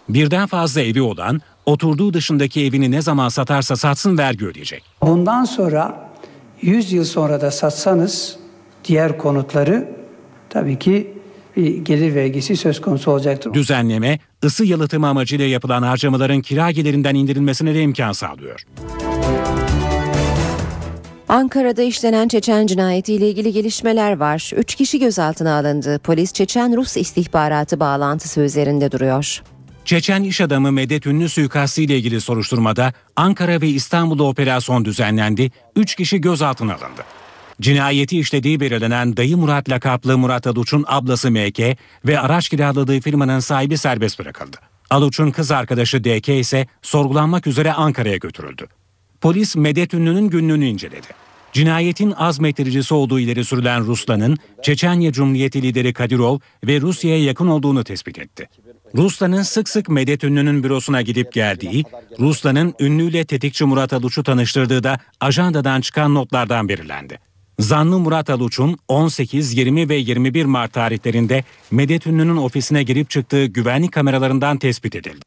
[0.08, 4.84] Birden fazla evi olan, oturduğu dışındaki evini ne zaman satarsa satsın vergi ödeyecek.
[5.02, 6.09] Bundan sonra
[6.62, 8.36] 100 yıl sonra da satsanız
[8.84, 9.88] diğer konutları
[10.50, 11.12] tabii ki
[11.56, 13.54] bir gelir vergisi söz konusu olacaktır.
[13.54, 18.64] Düzenleme, ısı yalıtımı amacıyla yapılan harcamaların kira gelirinden indirilmesine de imkan sağlıyor.
[21.28, 24.50] Ankara'da işlenen Çeçen cinayeti ile ilgili gelişmeler var.
[24.56, 25.98] Üç kişi gözaltına alındı.
[25.98, 29.42] Polis Çeçen-Rus istihbaratı bağlantısı üzerinde duruyor.
[29.90, 35.94] Çeçen iş adamı Medet Ünlü suikastı ile ilgili soruşturmada Ankara ve İstanbul'da operasyon düzenlendi, 3
[35.94, 37.02] kişi gözaltına alındı.
[37.60, 41.60] Cinayeti işlediği belirlenen Dayı Murat lakaplı Murat Aluç'un ablası MK
[42.06, 44.56] ve araç kiraladığı firmanın sahibi serbest bırakıldı.
[44.90, 48.66] Aluç'un kız arkadaşı DK ise sorgulanmak üzere Ankara'ya götürüldü.
[49.20, 51.06] Polis Medet Ünlü'nün günlüğünü inceledi.
[51.52, 58.18] Cinayetin azmettiricisi olduğu ileri sürülen Ruslan'ın Çeçenya Cumhuriyeti lideri Kadirov ve Rusya'ya yakın olduğunu tespit
[58.18, 58.48] etti.
[58.96, 61.84] Ruslan'ın sık sık Medet Ünlü'nün bürosuna gidip geldiği,
[62.18, 67.18] Ruslan'ın ünlüyle tetikçi Murat Aluç'u tanıştırdığı da ajandadan çıkan notlardan belirlendi.
[67.58, 73.92] Zanlı Murat Aluç'un 18, 20 ve 21 Mart tarihlerinde Medet Ünlü'nün ofisine girip çıktığı güvenlik
[73.92, 75.20] kameralarından tespit edildi.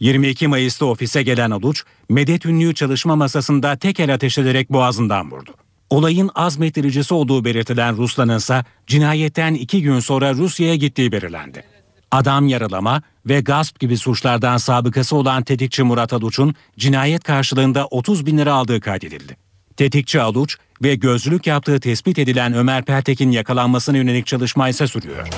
[0.00, 5.54] 22 Mayıs'ta ofise gelen Aluç, Medet Ünlü'yü çalışma masasında tek el ateş ederek boğazından vurdu.
[5.90, 11.77] Olayın azmettiricisi olduğu belirtilen Ruslan'ın ise cinayetten iki gün sonra Rusya'ya gittiği belirlendi.
[12.10, 18.38] Adam yaralama ve gasp gibi suçlardan sabıkası olan tetikçi Murat Aluç'un cinayet karşılığında 30 bin
[18.38, 19.36] lira aldığı kaydedildi.
[19.76, 25.28] Tetikçi Aluç ve gözlülük yaptığı tespit edilen Ömer Pertek'in yakalanmasına yönelik çalışma ise sürüyor.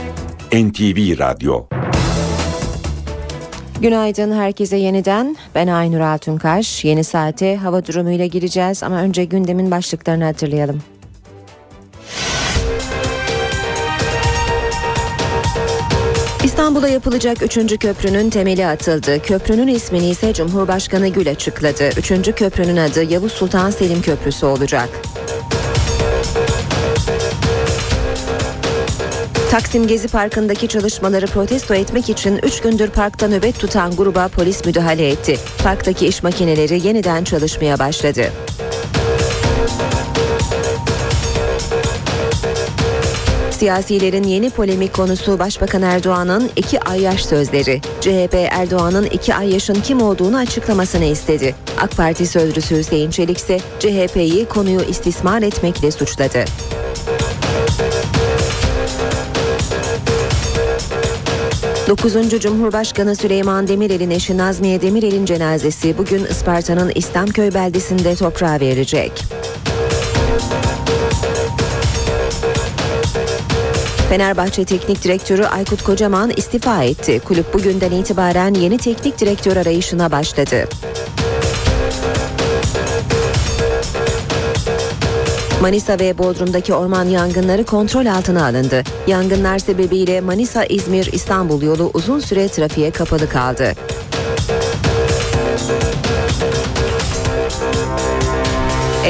[0.53, 1.67] NTV Radyo
[3.81, 5.37] Günaydın herkese yeniden.
[5.55, 6.85] Ben Aynur Altunkaş.
[6.85, 10.83] Yeni saate hava durumuyla gireceğiz ama önce gündemin başlıklarını hatırlayalım.
[16.81, 17.79] İstanbul'a yapılacak 3.
[17.79, 19.23] köprünün temeli atıldı.
[19.23, 21.91] Köprünün ismini ise Cumhurbaşkanı Gül açıkladı.
[21.99, 22.35] 3.
[22.35, 24.89] köprünün adı Yavuz Sultan Selim Köprüsü olacak.
[29.51, 35.09] Taksim Gezi Parkı'ndaki çalışmaları protesto etmek için 3 gündür parkta nöbet tutan gruba polis müdahale
[35.09, 35.39] etti.
[35.65, 38.23] Parktaki iş makineleri yeniden çalışmaya başladı.
[43.61, 47.81] Siyasilerin yeni polemik konusu Başbakan Erdoğan'ın iki ay yaş sözleri.
[48.01, 51.55] CHP Erdoğan'ın iki ay yaşın kim olduğunu açıklamasını istedi.
[51.81, 56.45] AK Parti sözcüsü Hüseyin Çelik ise CHP'yi konuyu istismar etmekle suçladı.
[61.89, 62.41] 9.
[62.41, 69.13] Cumhurbaşkanı Süleyman Demirel'in eşi Nazmiye Demirel'in cenazesi bugün Isparta'nın İslamköy beldesinde toprağa verilecek.
[74.11, 77.21] Fenerbahçe Teknik Direktörü Aykut Kocaman istifa etti.
[77.25, 80.69] Kulüp bugünden itibaren yeni teknik direktör arayışına başladı.
[85.63, 88.83] Manisa ve Bodrum'daki orman yangınları kontrol altına alındı.
[89.07, 93.73] Yangınlar sebebiyle Manisa-İzmir-İstanbul yolu uzun süre trafiğe kapalı kaldı.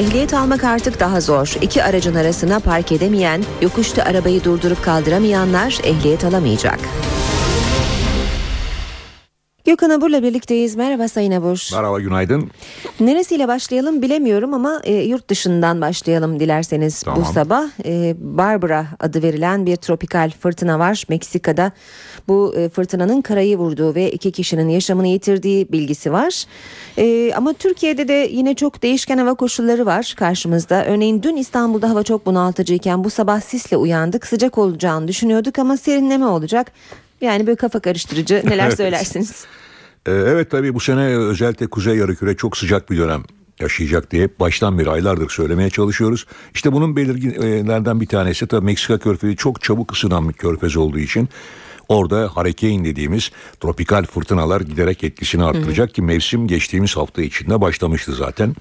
[0.01, 1.55] Ehliyet almak artık daha zor.
[1.63, 6.79] İki aracın arasına park edemeyen, yokuşta arabayı durdurup kaldıramayanlar ehliyet alamayacak.
[9.71, 10.77] Gökhan Abur'la birlikteyiz.
[10.77, 11.69] Merhaba Sayın Abur.
[11.73, 12.51] Merhaba günaydın.
[13.01, 17.21] Neresiyle başlayalım bilemiyorum ama e, yurt dışından başlayalım dilerseniz Tamam.
[17.21, 17.65] bu sabah.
[17.85, 21.73] E, Barbara adı verilen bir tropikal fırtına var Meksika'da.
[22.29, 26.45] Bu e, fırtınanın karayı vurduğu ve iki kişinin yaşamını yitirdiği bilgisi var.
[26.99, 30.85] E, ama Türkiye'de de yine çok değişken hava koşulları var karşımızda.
[30.85, 34.27] Örneğin dün İstanbul'da hava çok bunaltıcıyken bu sabah sisle uyandık.
[34.27, 36.73] Sıcak olacağını düşünüyorduk ama serinleme olacak.
[37.21, 38.77] Yani böyle kafa karıştırıcı neler Evet.
[38.77, 39.45] söylersiniz?
[40.07, 43.23] Ee, evet tabii bu sene özellikle Kuzey Yarımküre çok sıcak bir dönem
[43.61, 46.27] yaşayacak diye hep baştan beri aylardır söylemeye çalışıyoruz.
[46.55, 51.29] İşte bunun belirginlerden bir tanesi tabii Meksika körfezi çok çabuk ısınan bir körfez olduğu için
[51.91, 53.31] orada harekein dediğimiz
[53.61, 58.55] tropikal fırtınalar giderek etkisini arttıracak ki mevsim geçtiğimiz hafta içinde başlamıştı zaten.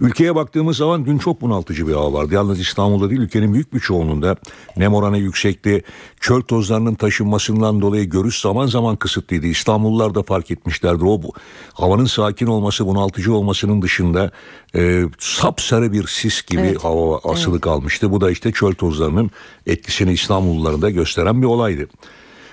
[0.00, 2.34] Ülkeye baktığımız zaman dün çok bunaltıcı bir hava vardı.
[2.34, 4.36] Yalnız İstanbul'da değil ülkenin büyük bir çoğunluğunda
[4.76, 5.82] nem oranı yüksekti.
[6.20, 9.46] Çöl tozlarının taşınmasından dolayı görüş zaman zaman kısıtlıydı.
[9.46, 11.02] İstanbullular da fark etmişlerdir.
[11.02, 11.32] O bu,
[11.72, 14.30] havanın sakin olması, bunaltıcı olmasının dışında
[14.74, 16.84] e, sapsarı bir sis gibi Evet.
[16.84, 18.12] hava asılı kalmıştı.
[18.12, 19.30] Bu da işte çöl tozlarının
[19.66, 21.88] etkisini İstanbulluların da gösteren bir olaydı.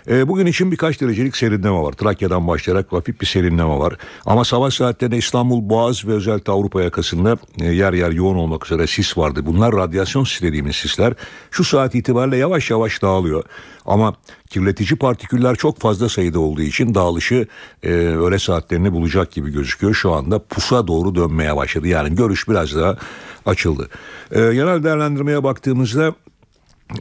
[0.08, 1.92] E, bugün için birkaç derecelik serinleme var.
[1.92, 3.94] Trakya'dan başlayarak hafif bir serinleme var.
[4.26, 8.88] Ama sabah saatlerinde İstanbul, Boğaz ve özellikle Avrupa yakasında e, yer yer yoğun olmak üzere
[8.88, 9.42] sis vardı.
[9.46, 11.14] Bunlar radyasyon sis dediğimiz sisler.
[11.52, 13.44] Şu saat itibariyle yavaş yavaş dağılıyor.
[13.86, 14.16] Ama
[14.50, 17.48] kirletici partiküller çok fazla sayıda olduğu için dağılışı
[17.84, 19.94] e, öğle saatlerini bulacak gibi gözüküyor.
[19.94, 21.88] Şu anda pusa doğru dönmeye başladı.
[21.88, 22.98] Yani görüş biraz daha
[23.46, 23.90] açıldı.
[24.32, 26.16] E, genel değerlendirmeye baktığımızda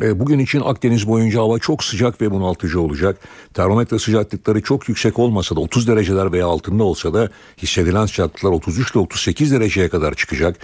[0.01, 3.18] Bugün için Akdeniz boyunca hava çok sıcak ve bunaltıcı olacak.
[3.55, 7.30] Termometre sıcaklıkları çok yüksek olmasa da 30 dereceler veya altında olsa da
[7.62, 10.57] hissedilen sıcaklıklar 33 ile 38 dereceye kadar çıkacak.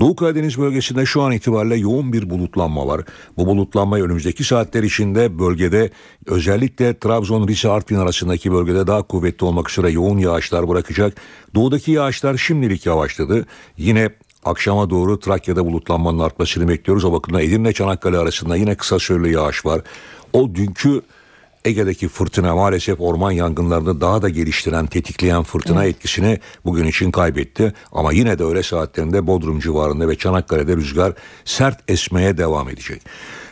[0.00, 3.00] Doğu Karadeniz bölgesinde şu an itibariyle yoğun bir bulutlanma var.
[3.36, 5.90] Bu bulutlanma önümüzdeki saatler içinde bölgede
[6.26, 11.14] özellikle Trabzon, Rize, Artvin arasındaki bölgede daha kuvvetli olmak üzere yoğun yağışlar bırakacak.
[11.54, 13.46] Doğudaki yağışlar şimdilik yavaşladı.
[13.76, 14.10] Yine
[14.44, 17.04] Akşama doğru Trakya'da bulutlanmanın artmasını bekliyoruz.
[17.04, 19.80] O bakımdan Edirne Çanakkale arasında yine kısa süreli yağış var.
[20.32, 21.02] O dünkü
[21.64, 27.72] Ege'deki fırtına maalesef orman yangınlarını daha da geliştiren, tetikleyen fırtına etkisini bugün için kaybetti.
[27.92, 31.12] Ama yine de öğle saatlerinde Bodrum civarında ve Çanakkale'de rüzgar
[31.44, 33.02] sert esmeye devam edecek.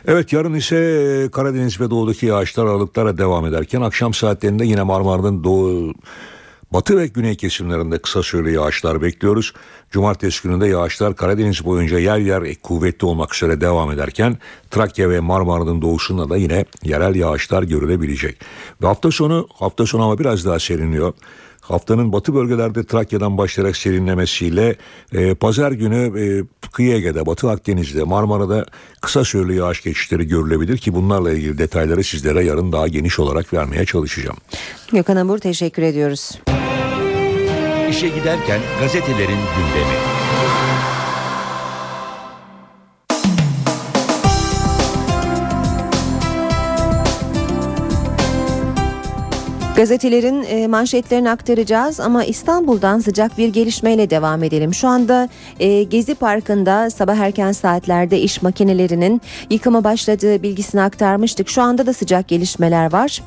[0.07, 5.93] Evet yarın ise Karadeniz ve doğudaki yağışlar aralıklarla devam ederken akşam saatlerinde yine Marmara'nın doğu
[6.73, 9.53] Batı ve güney kesimlerinde kısa süreli yağışlar bekliyoruz.
[9.91, 14.39] Cumartesi gününde yağışlar Karadeniz boyunca yer yer kuvvetli olmak üzere devam ederken
[14.71, 18.41] Trakya ve Marmara'nın doğusunda da yine yerel yağışlar görülebilecek.
[18.83, 21.13] Ve hafta sonu hafta sonu ama biraz daha serinliyor.
[21.69, 24.77] Haftanın batı bölgelerde Trakya'dan başlayarak serinlemesiyle
[25.13, 28.67] e, pazar günü e, kıyı Ege'de, Batı Akdeniz'de, Marmara'da
[29.01, 33.85] kısa süreli yağış geçişleri görülebilir ki bunlarla ilgili detayları sizlere yarın daha geniş olarak vermeye
[33.85, 34.37] çalışacağım.
[34.93, 36.39] Gökhan Abur teşekkür ediyoruz.
[37.91, 39.99] İşe giderken gazetelerin gündemi.
[49.79, 54.75] Gazetelerin e, manşetlerini aktaracağız ama İstanbul'dan sıcak bir gelişmeyle devam edelim.
[54.75, 55.29] Şu anda
[55.61, 59.21] e, Gezi Parkı'nda sabah erken saatlerde iş makinelerinin
[59.51, 61.49] yıkıma başladığı bilgisini aktarmıştık.
[61.49, 63.23] Şu anda da sıcak gelişmeler var.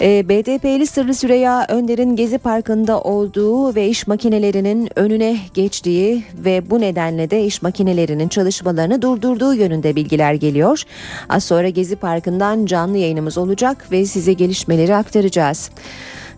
[0.00, 6.80] E, BDP'li Sırrı Süreyya Önder'in Gezi Parkı'nda olduğu ve iş makinelerinin önüne geçtiği ve bu
[6.80, 10.82] nedenle de iş makinelerinin çalışmalarını durdurduğu yönünde bilgiler geliyor.
[11.28, 15.70] Az sonra Gezi Parkı'ndan canlı yayınımız olacak ve size gelişmeleri aktaracağız.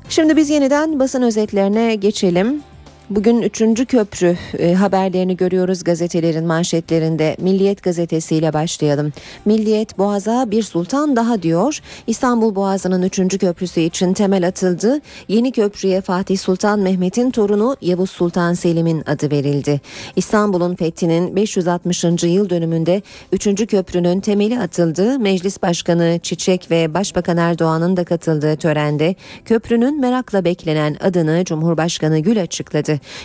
[0.08, 2.62] Şimdi biz yeniden basın özetlerine geçelim.
[3.10, 3.86] Bugün 3.
[3.86, 7.36] köprü e, haberlerini görüyoruz gazetelerin manşetlerinde.
[7.40, 9.12] Milliyet gazetesiyle başlayalım.
[9.44, 11.80] Milliyet Boğaz'a bir sultan daha diyor.
[12.06, 13.38] İstanbul Boğazı'nın 3.
[13.38, 15.00] köprüsü için temel atıldı.
[15.28, 19.80] Yeni köprüye Fatih Sultan Mehmet'in torunu Yavuz Sultan Selim'in adı verildi.
[20.16, 22.04] İstanbul'un fethinin 560.
[22.04, 23.02] yıl dönümünde
[23.32, 23.66] 3.
[23.66, 25.18] köprünün temeli atıldı.
[25.18, 32.36] Meclis Başkanı Çiçek ve Başbakan Erdoğan'ın da katıldığı törende köprünün merakla beklenen adını Cumhurbaşkanı Gül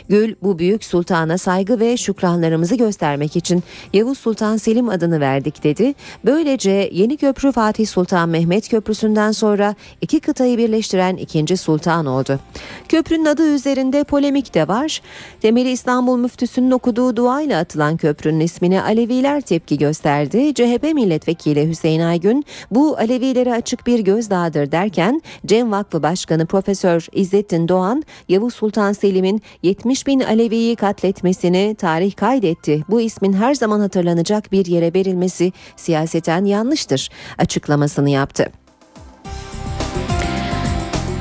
[0.10, 3.64] Gül bu büyük sultana saygı ve şükranlarımızı göstermek için
[3.94, 5.94] Yavuz Sultan Selim adını verdik dedi.
[6.26, 12.40] Böylece yeni köprü Fatih Sultan Mehmet Köprüsü'nden sonra iki kıtayı birleştiren ikinci sultan oldu.
[12.90, 15.02] Köprünün adı üzerinde polemik de var.
[15.42, 20.54] Temeli İstanbul müftüsünün okuduğu duayla atılan köprünün ismine Aleviler tepki gösterdi.
[20.54, 27.68] CHP milletvekili Hüseyin Aygün bu Alevilere açık bir gözdağıdır derken Cem Vakfı Başkanı Profesör İzzettin
[27.68, 32.84] Doğan Yavuz Sultan Selim'in 70 bin Alevi'yi katletmesini tarih kaydetti.
[32.90, 38.61] Bu ismin her zaman hatırlanacak bir yere verilmesi siyaseten yanlıştır açıklamasını yaptı.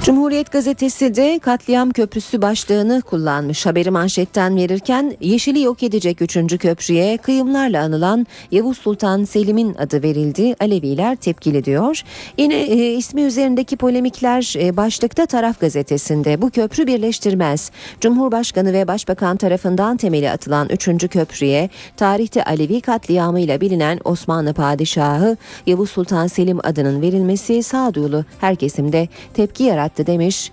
[0.04, 3.66] Cumhuriyet gazetesi de katliam köprüsü başlığını kullanmış.
[3.66, 6.58] Haberi manşetten verirken yeşili yok edecek 3.
[6.58, 10.54] köprüye kıyımlarla anılan Yavuz Sultan Selim'in adı verildi.
[10.60, 12.02] Aleviler tepkili diyor.
[12.38, 16.42] Yine e, ismi üzerindeki polemikler e, başlıkta taraf gazetesinde.
[16.42, 17.70] Bu köprü birleştirmez.
[18.00, 21.08] Cumhurbaşkanı ve Başbakan tarafından temeli atılan 3.
[21.08, 25.36] köprüye tarihte Alevi katliamıyla bilinen Osmanlı Padişahı
[25.66, 30.52] Yavuz Sultan Selim adının verilmesi sağduyulu her kesimde tepki yarattı demiş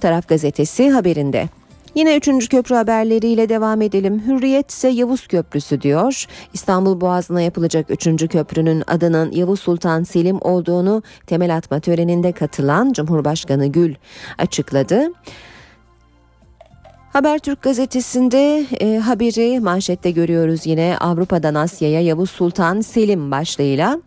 [0.00, 1.48] Taraf Gazetesi haberinde.
[1.96, 2.48] Yine 3.
[2.48, 4.22] köprü haberleriyle devam edelim.
[4.26, 6.26] Hürriyet ise Yavuz Köprüsü diyor.
[6.52, 8.28] İstanbul Boğazı'na yapılacak 3.
[8.28, 13.94] köprünün adının Yavuz Sultan Selim olduğunu temel atma töreninde katılan Cumhurbaşkanı Gül
[14.38, 15.12] açıkladı.
[17.12, 24.00] Habertürk gazetesinde e, haberi manşette görüyoruz yine Avrupa'dan Asya'ya Yavuz Sultan Selim başlığıyla.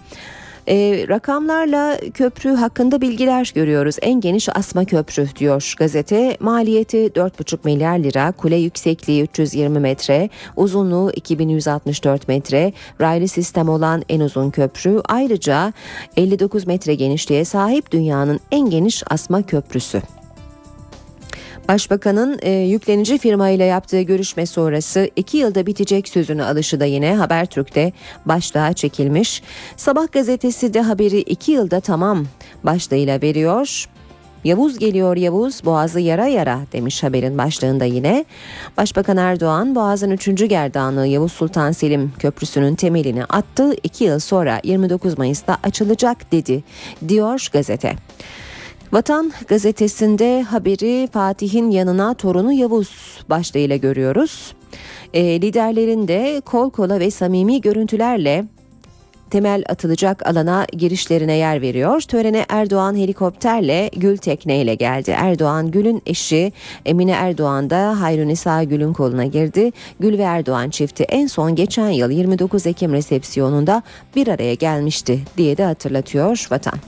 [0.69, 3.95] E, rakamlarla köprü hakkında bilgiler görüyoruz.
[4.01, 6.37] En geniş asma köprü diyor gazete.
[6.39, 14.19] Maliyeti 4,5 milyar lira, kule yüksekliği 320 metre, uzunluğu 2164 metre, raylı sistem olan en
[14.19, 15.01] uzun köprü.
[15.05, 15.73] Ayrıca
[16.17, 20.01] 59 metre genişliğe sahip dünyanın en geniş asma köprüsü.
[21.69, 27.15] Başbakanın e, yüklenici firma ile yaptığı görüşme sonrası iki yılda bitecek sözünü alışı da yine
[27.15, 27.93] Habertürk'te
[28.25, 29.43] başlığa çekilmiş.
[29.77, 32.25] Sabah gazetesi de haberi iki yılda tamam
[32.63, 33.85] başlığıyla veriyor.
[34.43, 38.25] Yavuz geliyor Yavuz boğazı yara yara demiş haberin başlığında yine.
[38.77, 40.49] Başbakan Erdoğan Boğaz'ın 3.
[40.49, 43.73] gerdanlığı Yavuz Sultan Selim Köprüsü'nün temelini attı.
[43.83, 46.63] İki yıl sonra 29 Mayıs'ta açılacak dedi
[47.07, 47.95] diyor gazete.
[48.91, 54.53] Vatan gazetesinde haberi Fatih'in yanına torunu Yavuz başlığıyla görüyoruz.
[55.13, 58.45] E, liderlerin de kol kola ve samimi görüntülerle
[59.29, 62.01] temel atılacak alana girişlerine yer veriyor.
[62.01, 65.11] Törene Erdoğan helikopterle Gül tekneyle geldi.
[65.17, 66.53] Erdoğan Gül'ün eşi
[66.85, 69.71] Emine Erdoğan da Hayrunisa Gül'ün koluna girdi.
[69.99, 73.83] Gül ve Erdoğan çifti en son geçen yıl 29 Ekim resepsiyonunda
[74.15, 76.79] bir araya gelmişti diye de hatırlatıyor Vatan.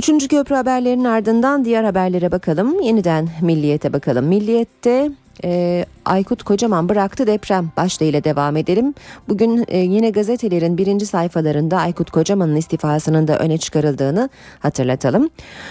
[0.00, 2.80] Üçüncü köprü haberlerinin ardından diğer haberlere bakalım.
[2.80, 4.26] Yeniden Milliyet'e bakalım.
[4.26, 5.10] Milliyet'te
[5.44, 8.94] e, Aykut Kocaman bıraktı deprem başlığıyla devam edelim.
[9.28, 14.28] Bugün e, yine gazetelerin birinci sayfalarında Aykut Kocaman'ın istifasının da öne çıkarıldığını
[14.58, 15.30] hatırlatalım.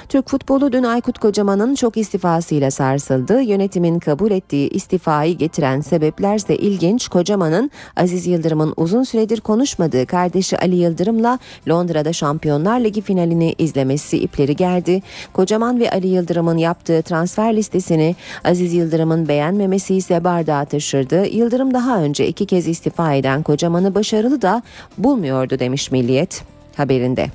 [0.10, 3.42] Türk futbolu dün Aykut Kocaman'ın çok istifasıyla sarsıldı.
[3.42, 7.08] Yönetimin kabul ettiği istifayı getiren sebeplerse ilginç.
[7.08, 11.40] Kocaman'ın Aziz Yıldırım'ın uzun süredir konuşmadığı kardeşi Ali Yıldırım'la
[11.70, 15.02] Londra'da Şampiyonlar Ligi finalini izlemesi ipleri geldi.
[15.34, 19.28] Kocaman ve Ali Yıldırım'ın yaptığı transfer listesini Aziz Yıldırım'ın
[19.60, 21.26] beğenmemesi ise bardağı taşırdı.
[21.28, 24.62] Yıldırım daha önce iki kez istifa eden Kocaman'ı başarılı da
[24.97, 26.43] bulmuyordu demiş Milliyet
[26.78, 27.28] haberinde.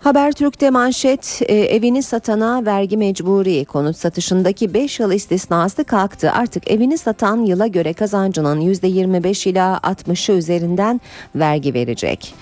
[0.00, 6.32] Habertürk'te manşet e, evini satana vergi mecburi konut satışındaki 5 yıl istisnası kalktı.
[6.32, 11.00] Artık evini satan yıla göre kazancının %25 ila 60'ı üzerinden
[11.34, 12.34] vergi verecek.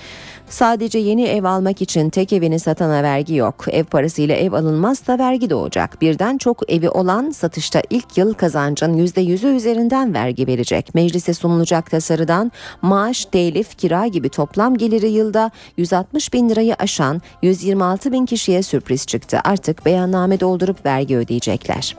[0.48, 3.64] Sadece yeni ev almak için tek evini satana vergi yok.
[3.68, 6.00] Ev parasıyla ev alınmazsa vergi doğacak.
[6.00, 10.94] Birden çok evi olan satışta ilk yıl kazancın %100'ü üzerinden vergi verecek.
[10.94, 18.12] Meclise sunulacak tasarıdan maaş, telif, kira gibi toplam geliri yılda 160 bin lirayı aşan 126
[18.12, 19.40] bin kişiye sürpriz çıktı.
[19.44, 21.96] Artık beyanname doldurup vergi ödeyecekler.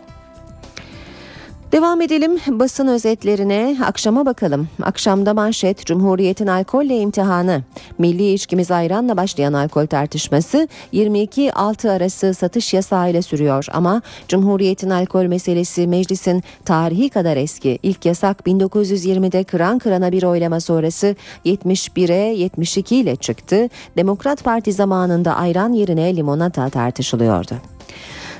[1.72, 3.78] Devam edelim basın özetlerine.
[3.86, 4.68] Akşama bakalım.
[4.84, 7.64] Akşamda manşet Cumhuriyet'in alkolle imtihanı.
[7.98, 13.66] Milli içkimiz ayranla başlayan alkol tartışması 22-6 arası satış yasağıyla sürüyor.
[13.72, 17.80] Ama Cumhuriyet'in alkol meselesi meclisin tarihi kadar eski.
[17.84, 21.16] İlk yasak 1920'de kıran kırana bir oylama sonrası
[21.46, 23.70] 71'e 72 ile çıktı.
[23.98, 27.54] Demokrat Parti zamanında ayran yerine limonata tartışılıyordu.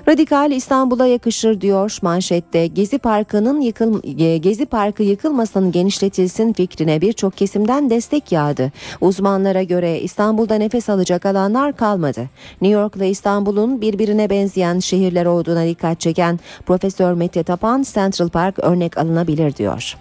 [0.10, 2.68] Radikal İstanbul'a yakışır diyor manşette.
[2.68, 4.02] Gezi Parkı'nın yıkıl
[4.42, 8.72] Gezi Parkı yıkılmasın genişletilsin fikrine birçok kesimden destek yağdı.
[9.02, 12.30] Uzmanlara göre İstanbul'da nefes alacak alanlar kalmadı.
[12.62, 18.60] New York ile İstanbul'un birbirine benzeyen şehirler olduğuna dikkat çeken Profesör Mete Tapan Central Park
[18.60, 19.98] örnek alınabilir diyor.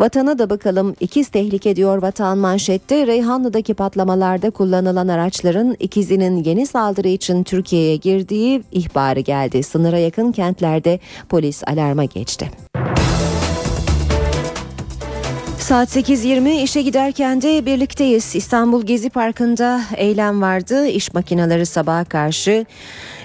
[0.00, 3.06] Vatana da bakalım ikiz tehlike diyor vatan manşette.
[3.06, 9.62] Reyhanlı'daki patlamalarda kullanılan araçların ikizinin yeni saldırı için Türkiye'ye girdiği ihbarı geldi.
[9.62, 12.50] Sınıra yakın kentlerde polis alarma geçti.
[15.58, 18.36] Saat 8.20 işe giderken de birlikteyiz.
[18.36, 20.86] İstanbul Gezi Parkı'nda eylem vardı.
[20.86, 22.66] İş makineleri sabaha karşı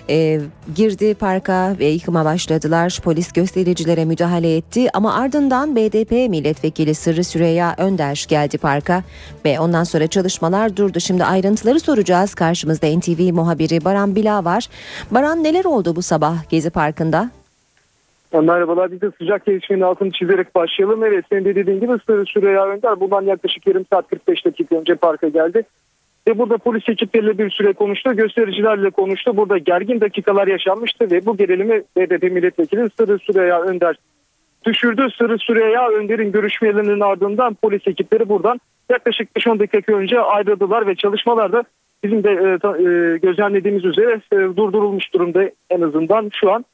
[0.09, 0.39] e,
[0.75, 2.99] girdi parka ve yıkıma başladılar.
[3.03, 9.03] Polis göstericilere müdahale etti ama ardından BDP milletvekili Sırrı Süreyya Önder geldi parka
[9.45, 10.99] ve ondan sonra çalışmalar durdu.
[10.99, 12.35] Şimdi ayrıntıları soracağız.
[12.35, 14.67] Karşımızda NTV muhabiri Baran Bila var.
[15.11, 17.29] Baran neler oldu bu sabah Gezi Parkı'nda?
[18.33, 21.03] Merhabalar biz de sıcak gelişmenin altını çizerek başlayalım.
[21.03, 24.95] Evet senin de dediğin gibi Sırrı Süreyya Önder bundan yaklaşık yarım saat 45 dakika önce
[24.95, 25.63] parka geldi.
[26.27, 29.37] Ve burada polis ekipleriyle bir süre konuştu, göstericilerle konuştu.
[29.37, 33.95] Burada gergin dakikalar yaşanmıştı ve bu gerilimi BDP milletvekili Sırrı Süreyya Önder
[34.65, 35.07] düşürdü.
[35.17, 38.59] Sırrı Süreyya Önder'in görüşmelerinin ardından polis ekipleri buradan
[38.89, 41.63] yaklaşık 5-10 dakika önce ayrıldılar ve çalışmalarda
[42.03, 46.65] bizim de e, e, gözlemlediğimiz üzere e, durdurulmuş durumda en azından şu an.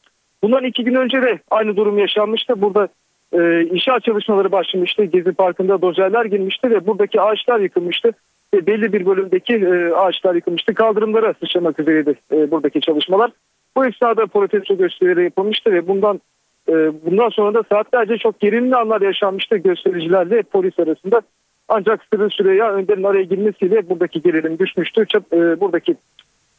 [0.43, 2.61] Bundan iki gün önce de aynı durum yaşanmıştı.
[2.61, 2.87] Burada
[3.33, 5.03] e, inşaat çalışmaları başlamıştı.
[5.03, 8.11] Gezi Parkı'nda dozerler girmişti ve buradaki ağaçlar yıkılmıştı.
[8.53, 10.73] Ve belli bir bölümdeki e, ağaçlar yıkılmıştı.
[10.73, 13.31] Kaldırımlara sıçramak üzereydi e, buradaki çalışmalar.
[13.77, 16.21] Bu esnada protesto gösterileri yapılmıştı ve bundan
[16.69, 16.73] e,
[17.05, 21.21] bundan sonra da saatlerce çok gerilimli anlar yaşanmıştı göstericilerle polis arasında.
[21.69, 25.05] Ancak Sırrı Süreyya Önder'in araya girmesiyle buradaki gerilim düşmüştü.
[25.33, 25.95] E, buradaki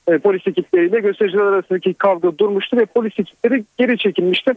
[0.08, 4.52] e, polis ekipleriyle göstericiler arasındaki kavga durmuştu ve polis ekipleri geri çekilmişti.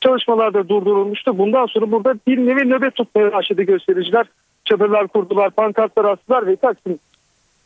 [0.00, 1.38] Çalışmalar da durdurulmuştu.
[1.38, 4.26] Bundan sonra burada bir nevi nöbet tutmaya başladı göstericiler.
[4.66, 6.98] Çadırlar kurdular, pankartlar astılar ve Taksim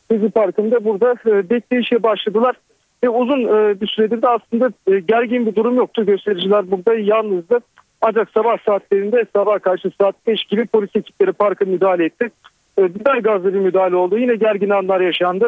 [0.09, 2.55] Gezi Parkı'nda burada e, bekleyişe başladılar.
[3.03, 6.05] Ve uzun e, bir süredir de aslında e, gergin bir durum yoktu.
[6.05, 7.59] Göstericiler burada yalnızdı.
[8.01, 12.31] Ancak sabah saatlerinde sabah karşı saat 5 gibi polis ekipleri parka müdahale etti.
[12.79, 14.17] E, biber gazlı müdahale oldu.
[14.17, 15.47] Yine gergin anlar yaşandı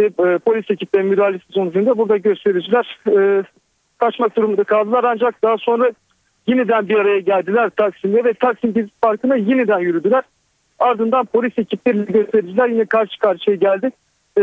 [0.00, 3.44] ve e, polis ekiplerinin müdahalesi sonucunda burada göstericiler e,
[3.98, 5.04] kaçmak durumunda kaldılar.
[5.04, 5.92] Ancak daha sonra
[6.46, 10.22] yeniden bir araya geldiler Taksim'de ve Taksim Gezi Parkı'na yeniden yürüdüler.
[10.80, 13.90] Ardından polis ekipleriyle göstericiler yine karşı karşıya geldi.
[14.38, 14.42] E,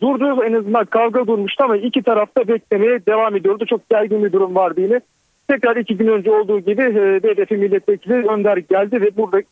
[0.00, 3.66] durdu en azından kavga durmuştu ama iki tarafta beklemeye devam ediyordu.
[3.66, 5.00] Çok gergin bir durum vardı yine.
[5.48, 9.42] Tekrar iki gün önce olduğu gibi e, BDP milletvekili Önder geldi ve burada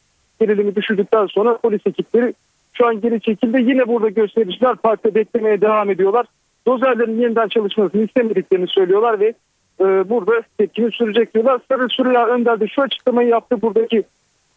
[0.40, 2.34] gerilimi düşürdükten sonra polis ekipleri
[2.72, 3.60] şu an geri çekildi.
[3.60, 6.26] Yine burada göstericiler parkta beklemeye devam ediyorlar.
[6.66, 9.34] Dozerlerin yeniden çalışmasını istemediklerini söylüyorlar ve
[9.80, 11.60] e, burada tepkini sürecek diyorlar.
[11.68, 13.62] Sarı Süreyya Önder de şu açıklamayı yaptı.
[13.62, 14.02] Buradaki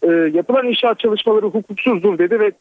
[0.04, 2.52] e, yapılan inşaat çalışmaları hukuksuzdur dedi ve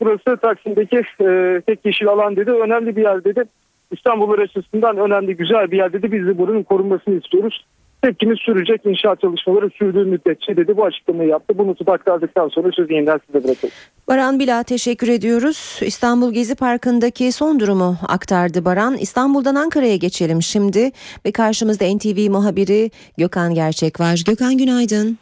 [0.00, 2.50] burası Taksim'deki e, tek yeşil alan dedi.
[2.50, 3.44] Önemli bir yer dedi.
[3.92, 6.12] İstanbul'un açısından önemli güzel bir yer dedi.
[6.12, 7.64] Biz de buranın korunmasını istiyoruz
[8.04, 11.58] tepkimiz sürecek inşaat çalışmaları sürdüğü müddetçe dedi bu açıklamayı yaptı.
[11.58, 13.74] Bunu aktardıktan sonra sözü yeniden size bırakalım.
[14.08, 15.80] Baran Bila teşekkür ediyoruz.
[15.82, 18.96] İstanbul Gezi Parkı'ndaki son durumu aktardı Baran.
[18.96, 20.90] İstanbul'dan Ankara'ya geçelim şimdi
[21.26, 24.22] ve karşımızda NTV muhabiri Gökhan Gerçek var.
[24.26, 25.18] Gökhan günaydın.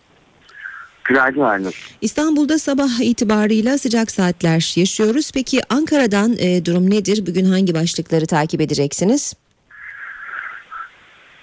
[1.04, 1.96] Günaydın Aynur.
[2.00, 5.30] İstanbul'da sabah itibarıyla sıcak saatler yaşıyoruz.
[5.34, 7.26] Peki Ankara'dan e, durum nedir?
[7.26, 9.34] Bugün hangi başlıkları takip edeceksiniz?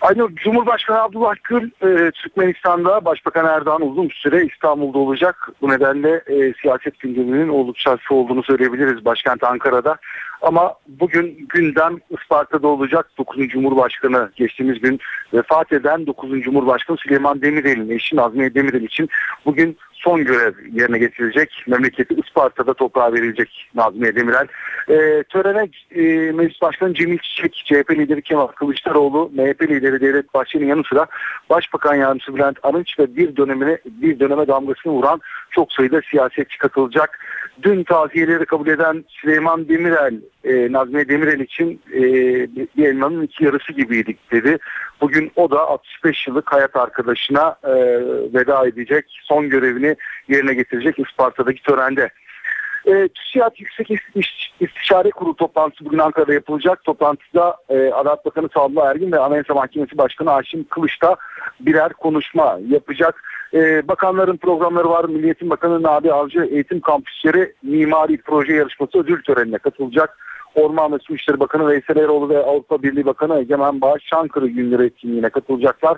[0.02, 5.50] Aynı Cumhurbaşkanı Abdullah Gül e, Türkmenistan'da Başbakan Erdoğan uzun bir süre İstanbul'da olacak.
[5.62, 9.98] Bu nedenle e, siyaset gündeminin oldukça olduğunu söyleyebiliriz başkent Ankara'da.
[10.42, 13.48] Ama bugün gündem Isparta'da olacak 9.
[13.48, 15.00] Cumhurbaşkanı geçtiğimiz gün
[15.34, 16.42] vefat eden 9.
[16.42, 19.10] Cumhurbaşkanı Süleyman Demirel'in eşi Nazmiye Demirel için
[19.46, 21.64] bugün son görev yerine getirilecek.
[21.68, 24.48] Memleketi Isparta'da toprağa verilecek Nazmiye Demirel.
[24.90, 30.70] E, törene e, Meclis Başkanı Cemil Çiçek, CHP lideri Kemal Kılıçdaroğlu, MHP lideri Devlet Bahçeli'nin
[30.70, 31.06] yanı sıra
[31.50, 35.22] Başbakan Yardımcısı Bülent Arınç ve bir dönemine bir döneme damgasını vuran
[35.52, 37.20] çok sayıda siyasetçi katılacak.
[37.64, 40.14] Dün taziyeleri kabul eden Süleyman Demirel
[40.44, 42.02] e, Nazmiye Demirel için e,
[42.78, 44.58] bir elmanın iki yarısı gibiydik dedi.
[45.02, 47.72] Bugün o da 65 yıllık hayat arkadaşına e,
[48.34, 49.96] veda edecek, son görevini
[50.28, 52.10] yerine getirecek Isparta'daki törende.
[52.86, 56.84] E, TÜSİAD Yüksek İst- İstişare Kurulu toplantısı bugün Ankara'da yapılacak.
[56.84, 61.16] Toplantıda e, Adalet Bakanı Sadullah Ergin ve Anayasa Mahkemesi Başkanı Haşim Kılıç da
[61.60, 63.24] birer konuşma yapacak.
[63.54, 65.06] E, bakanların programları var.
[65.06, 70.18] Milliyetin Bakanı Nabi Avcı Eğitim Kampüsleri Mimari Proje Yarışması ödül törenine katılacak.
[70.56, 74.86] Orman ve Su İşleri Bakanı Veysel Eroğlu ve Avrupa Birliği Bakanı Egemen Bağış Çankırı günleri
[74.86, 75.98] etkinliğine katılacaklar.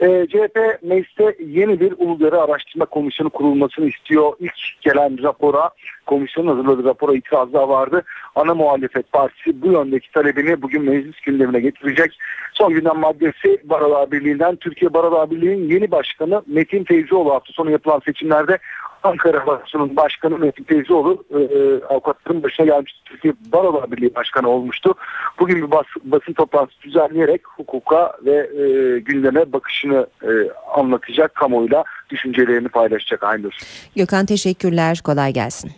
[0.00, 4.32] E, CHP mecliste yeni bir Uludere Araştırma Komisyonu kurulmasını istiyor.
[4.40, 5.70] İlk gelen rapora,
[6.06, 8.02] komisyonun hazırladığı rapora itiraz da vardı.
[8.34, 12.18] Ana muhalefet partisi bu yöndeki talebini bugün meclis gündemine getirecek.
[12.52, 18.00] Son gündem maddesi Barolar Birliği'nden Türkiye Barolar Birliği'nin yeni başkanı Metin Feyzioğlu hafta sonu yapılan
[18.04, 18.58] seçimlerde
[19.02, 22.98] Ankara Barosu'nun başkanı Metin Feyzioğlu e, e, avukatların başına gelmişti.
[23.04, 24.94] Türkiye Barolar Birliği Başkanı olmuştu.
[25.38, 30.30] Bugün bir bas, basın toplantısı düzenleyerek hukuka ve e, gündeme bakışını e,
[30.76, 33.58] anlatacak kamuoyuyla düşüncelerini paylaşacak Aynur.
[33.96, 35.00] Gökhan teşekkürler.
[35.04, 35.70] Kolay gelsin.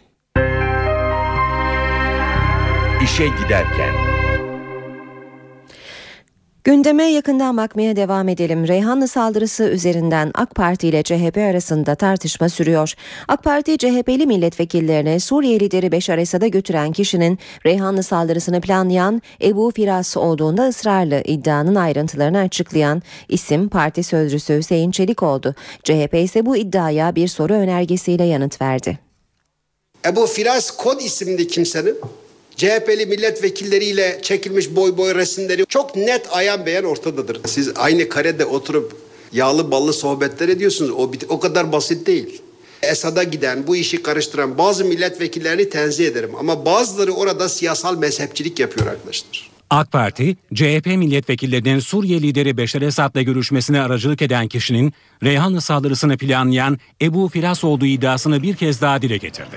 [3.04, 4.13] İşe giderken.
[6.64, 8.68] Gündeme yakından bakmaya devam edelim.
[8.68, 12.94] Reyhanlı saldırısı üzerinden AK Parti ile CHP arasında tartışma sürüyor.
[13.28, 20.16] AK Parti CHP'li milletvekillerine Suriye lideri Beşar Esad'a götüren kişinin Reyhanlı saldırısını planlayan Ebu Firas
[20.16, 25.54] olduğunda ısrarlı iddianın ayrıntılarını açıklayan isim parti sözcüsü Hüseyin Çelik oldu.
[25.82, 28.98] CHP ise bu iddiaya bir soru önergesiyle yanıt verdi.
[30.06, 31.96] Ebu Firas Kod isimli kimsenin
[32.56, 37.40] CHP'li milletvekilleriyle çekilmiş boy boy resimleri çok net ayan beyan ortadadır.
[37.46, 38.92] Siz aynı karede oturup
[39.32, 40.90] yağlı ballı sohbetler ediyorsunuz.
[40.90, 42.42] O, o kadar basit değil.
[42.82, 46.30] Esad'a giden, bu işi karıştıran bazı milletvekillerini tenzih ederim.
[46.38, 49.50] Ama bazıları orada siyasal mezhepçilik yapıyor arkadaşlar.
[49.70, 54.92] AK Parti, CHP milletvekillerinin Suriye lideri Beşar Esad'la görüşmesine aracılık eden kişinin
[55.22, 59.56] Reyhanlı saldırısını planlayan Ebu Firas olduğu iddiasını bir kez daha dile getirdi.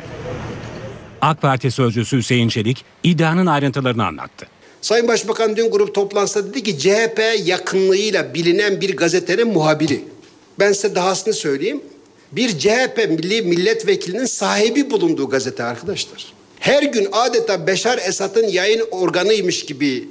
[1.21, 4.47] AK Parti sözcüsü Hüseyin Çelik iddianın ayrıntılarını anlattı.
[4.81, 10.03] Sayın Başbakan dün grup toplantısında dedi ki CHP yakınlığıyla bilinen bir gazetenin muhabiri.
[10.59, 11.81] Ben size dahasını söyleyeyim.
[12.31, 16.33] Bir CHP milli milletvekilinin sahibi bulunduğu gazete arkadaşlar.
[16.59, 20.09] Her gün adeta Beşar Esad'ın yayın organıymış gibi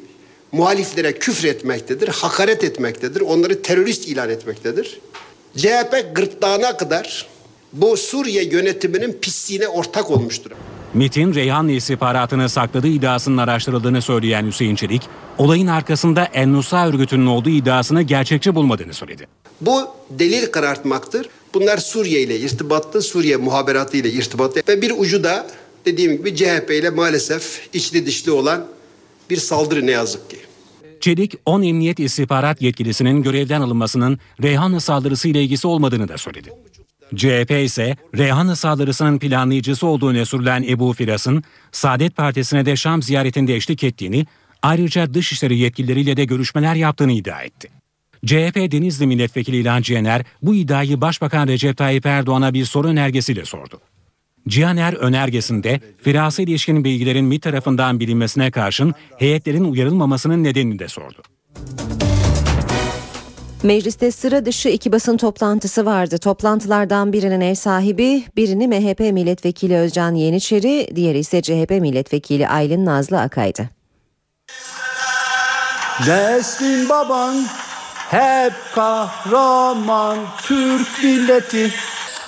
[0.52, 5.00] muhaliflere küfür etmektedir, hakaret etmektedir, onları terörist ilan etmektedir.
[5.56, 7.26] CHP gırtlağına kadar
[7.72, 10.50] bu Suriye yönetiminin pisliğine ortak olmuştur.
[10.96, 15.02] MIT'in Reyhanlı istihbaratını sakladığı iddiasının araştırıldığını söyleyen Hüseyin Çelik,
[15.38, 19.26] olayın arkasında En-Nusra örgütünün olduğu iddiasını gerçekçi bulmadığını söyledi.
[19.60, 21.28] Bu delil karartmaktır.
[21.54, 25.46] Bunlar Suriye ile irtibatlı, Suriye muhaberatı ile irtibatlı ve bir ucu da
[25.84, 28.66] dediğim gibi CHP ile maalesef içli dışlı olan
[29.30, 30.36] bir saldırı ne yazık ki.
[31.00, 36.50] Çelik, 10 emniyet istihbarat yetkilisinin görevden alınmasının Reyhanlı saldırısı ile ilgisi olmadığını da söyledi.
[37.14, 41.42] CHP ise Reyhanlı saldırısının planlayıcısı olduğu öne sürülen Ebu Firas'ın
[41.72, 44.26] Saadet Partisi'ne de Şam ziyaretinde eşlik ettiğini,
[44.62, 47.68] ayrıca dışişleri yetkilileriyle de görüşmeler yaptığını iddia etti.
[48.26, 53.80] CHP Denizli Milletvekili İlhan Cihaner bu iddiayı Başbakan Recep Tayyip Erdoğan'a bir soru önergesiyle sordu.
[54.48, 61.22] Cihaner önergesinde Firas'a ilişkin bilgilerin MİT tarafından bilinmesine karşın heyetlerin uyarılmamasının nedenini de sordu.
[63.66, 66.18] Mecliste sıra dışı iki basın toplantısı vardı.
[66.18, 73.20] Toplantılardan birinin ev sahibi, birini MHP milletvekili Özcan Yeniçeri, diğeri ise CHP milletvekili Aylin Nazlı
[73.20, 73.68] Akay'dı.
[76.06, 77.44] Neslin baban
[78.10, 81.70] hep kahraman Türk milleti.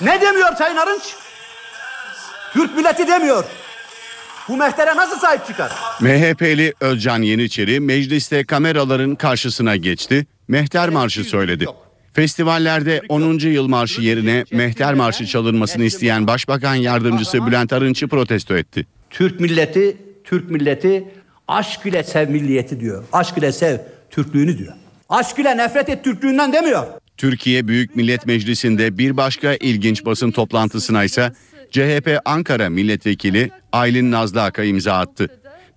[0.00, 1.16] Ne demiyor Sayın Arınç?
[2.52, 3.44] Türk milleti demiyor.
[4.48, 5.72] Bu mehtere nasıl sahip çıkar?
[6.00, 11.66] MHP'li Özcan Yeniçeri mecliste kameraların karşısına geçti, Mehter Marşı söyledi.
[12.12, 13.38] Festivallerde 10.
[13.38, 18.86] yıl marşı yerine Mehter Marşı çalınmasını isteyen Başbakan Yardımcısı Bülent Arınç'ı protesto etti.
[19.10, 21.04] Türk milleti, Türk milleti
[21.48, 23.04] aşk ile sev milliyeti diyor.
[23.12, 23.78] Aşk ile sev
[24.10, 24.72] Türklüğünü diyor.
[25.08, 26.86] Aşk ile nefret et Türklüğünden demiyor.
[27.16, 31.32] Türkiye Büyük Millet Meclisi'nde bir başka ilginç basın toplantısına ise
[31.70, 35.28] CHP Ankara Milletvekili Aylin Nazlı Aka imza attı.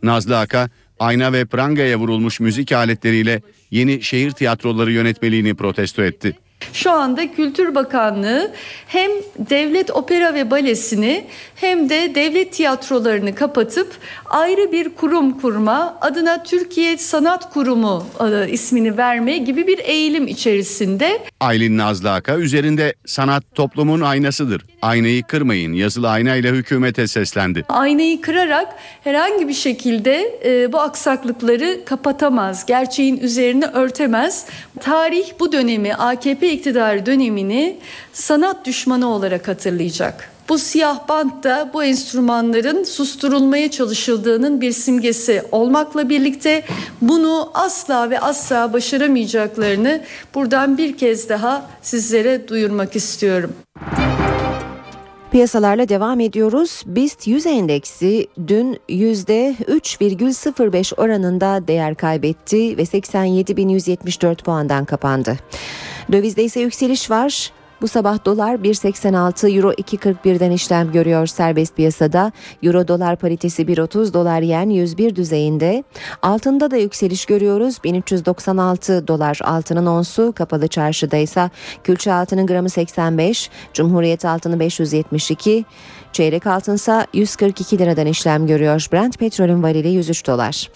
[0.04, 0.70] Nazlı Aka,
[1.00, 6.38] ayna ve prangaya vurulmuş müzik aletleriyle yeni şehir tiyatroları yönetmeliğini protesto etti.
[6.74, 8.52] Şu anda Kültür Bakanlığı
[8.88, 9.12] hem
[9.50, 13.98] devlet opera ve balesini hem de devlet tiyatrolarını kapatıp
[14.30, 21.20] ayrı bir kurum kurma, adına Türkiye Sanat Kurumu e, ismini verme gibi bir eğilim içerisinde.
[21.40, 24.66] Aylin Nazlı Aka üzerinde sanat toplumun aynasıdır.
[24.82, 27.66] Aynayı kırmayın yazılı aynayla hükümete seslendi.
[27.70, 34.46] Aynayı kırarak herhangi bir şekilde e, bu aksaklıkları kapatamaz, gerçeğin üzerine örtemez.
[34.80, 37.78] Tarih bu dönemi, AKP iktidarı dönemini
[38.14, 40.32] sanat düşmanı olarak hatırlayacak.
[40.50, 46.64] Bu siyah bant da bu enstrümanların susturulmaya çalışıldığının bir simgesi olmakla birlikte
[47.02, 50.02] bunu asla ve asla başaramayacaklarını
[50.36, 53.54] buradan bir kez daha sizlere duyurmak istiyorum.
[55.32, 56.84] Piyasalarla devam ediyoruz.
[56.86, 65.38] BIST 100 endeksi dün %3,05 oranında değer kaybetti ve 87.174 puandan kapandı.
[66.12, 67.52] Dövizde ise yükseliş var.
[67.82, 72.32] Bu sabah dolar 1.86, euro 2.41'den işlem görüyor serbest piyasada.
[72.64, 75.84] Euro dolar paritesi 1.30, dolar yen 101 düzeyinde.
[76.22, 77.78] Altında da yükseliş görüyoruz.
[77.84, 81.50] 1396 dolar altının onsu, kapalı çarşıda ise
[81.84, 85.66] külçe altının gramı 85, Cumhuriyet altını 572,
[86.14, 88.88] çeyrek altınsa 142 liradan işlem görüyor.
[88.94, 90.70] Brent petrolün varili 103 dolar.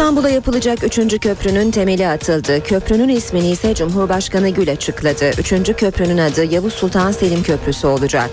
[0.00, 1.20] İstanbul'da yapılacak 3.
[1.20, 2.62] köprünün temeli atıldı.
[2.62, 5.30] Köprünün ismini ise Cumhurbaşkanı Gül açıkladı.
[5.38, 5.76] 3.
[5.76, 8.30] köprünün adı Yavuz Sultan Selim Köprüsü olacak.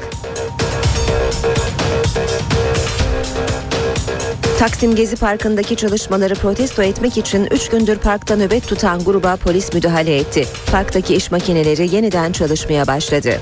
[4.60, 10.18] Taksim Gezi Parkı'ndaki çalışmaları protesto etmek için 3 gündür parkta nöbet tutan gruba polis müdahale
[10.18, 10.46] etti.
[10.72, 13.40] Parktaki iş makineleri yeniden çalışmaya başladı.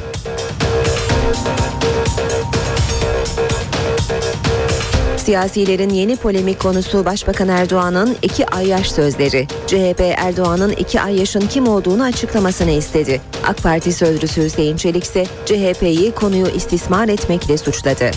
[5.26, 9.48] Siyasilerin yeni polemik konusu Başbakan Erdoğan'ın iki ay yaş sözleri.
[9.68, 13.22] CHP Erdoğan'ın iki ay yaşın kim olduğunu açıklamasını istedi.
[13.48, 18.12] AK Parti sözcüsü Hüseyin Çelik ise CHP'yi konuyu istismar etmekle suçladı.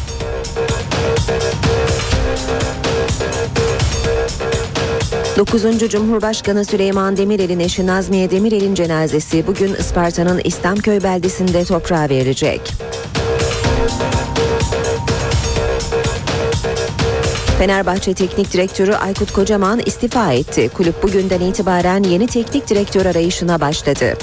[5.37, 12.61] Dokuzuncu Cumhurbaşkanı Süleyman Demirel'in eşi Nazmiye Demirel'in cenazesi bugün Isparta'nın İslamköy beldesinde toprağa verilecek.
[17.59, 20.69] Fenerbahçe Teknik Direktörü Aykut Kocaman istifa etti.
[20.69, 24.19] Kulüp bugünden itibaren yeni teknik direktör arayışına başladı.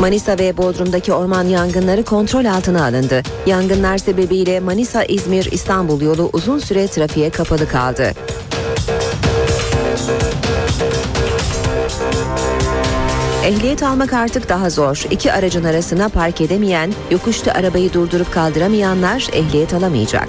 [0.00, 3.22] Manisa ve Bodrum'daki orman yangınları kontrol altına alındı.
[3.46, 8.12] Yangınlar sebebiyle Manisa-İzmir-İstanbul yolu uzun süre trafiğe kapalı kaldı.
[13.48, 15.04] Ehliyet almak artık daha zor.
[15.10, 20.28] İki aracın arasına park edemeyen, yokuşta arabayı durdurup kaldıramayanlar ehliyet alamayacak.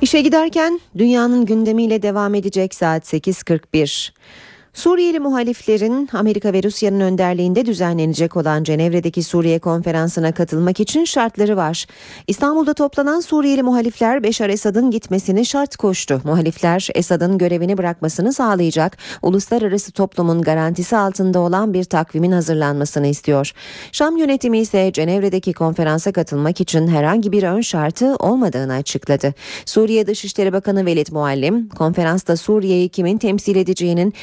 [0.00, 4.12] İşe giderken dünyanın gündemiyle devam edecek saat 8.41.
[4.76, 11.86] Suriyeli muhaliflerin Amerika ve Rusya'nın önderliğinde düzenlenecek olan Cenevre'deki Suriye konferansına katılmak için şartları var.
[12.26, 16.20] İstanbul'da toplanan Suriyeli muhalifler Beşar Esad'ın gitmesini şart koştu.
[16.24, 23.52] Muhalifler Esad'ın görevini bırakmasını sağlayacak, uluslararası toplumun garantisi altında olan bir takvimin hazırlanmasını istiyor.
[23.92, 29.34] Şam yönetimi ise Cenevre'deki konferansa katılmak için herhangi bir ön şartı olmadığını açıkladı.
[29.66, 34.14] Suriye Dışişleri Bakanı Velid Muallim, konferansta Suriye'yi kimin temsil edeceğinin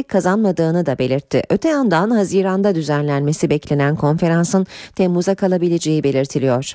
[0.00, 1.42] netlik kazanmadığını da belirtti.
[1.50, 6.74] Öte yandan Haziran'da düzenlenmesi beklenen konferansın Temmuz'a kalabileceği belirtiliyor.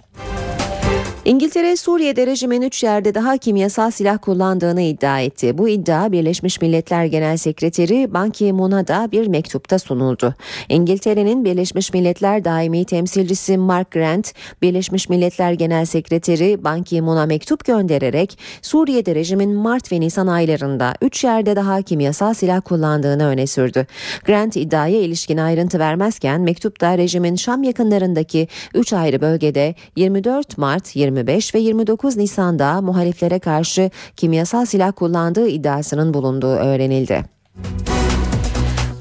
[1.26, 5.58] İngiltere Suriye'de rejimin 3 yerde daha kimyasal silah kullandığını iddia etti.
[5.58, 10.36] Bu iddia Birleşmiş Milletler Genel Sekreteri Ban Ki-moon'a da bir mektupta sunuldu.
[10.70, 18.40] İngiltere'nin Birleşmiş Milletler Daimi Temsilcisi Mark Grant, Birleşmiş Milletler Genel Sekreteri Ban Ki-moon'a mektup göndererek
[18.62, 23.88] Suriye'de rejimin Mart ve Nisan aylarında 3 yerde daha kimyasal silah kullandığını öne sürdü.
[24.26, 31.15] Grant iddiaya ilişkin ayrıntı vermezken mektupta rejimin Şam yakınlarındaki 3 ayrı bölgede 24 Mart, 20
[31.16, 37.24] 25 ve 29 Nisan'da muhaliflere karşı kimyasal silah kullandığı iddiasının bulunduğu öğrenildi.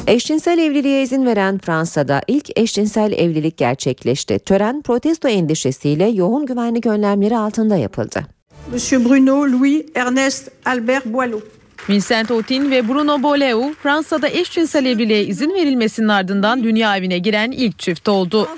[0.06, 4.38] Eşcinsel evliliğe izin veren Fransa'da ilk eşcinsel evlilik gerçekleşti.
[4.38, 8.26] Tören protesto endişesiyle yoğun güvenlik önlemleri altında yapıldı.
[8.72, 11.40] Monsieur Bruno Louis Ernest Albert Boileau
[11.88, 17.78] Vincent Otin ve Bruno Boleu Fransa'da eşcinsel evliliğe izin verilmesinin ardından dünya evine giren ilk
[17.78, 18.48] çift oldu.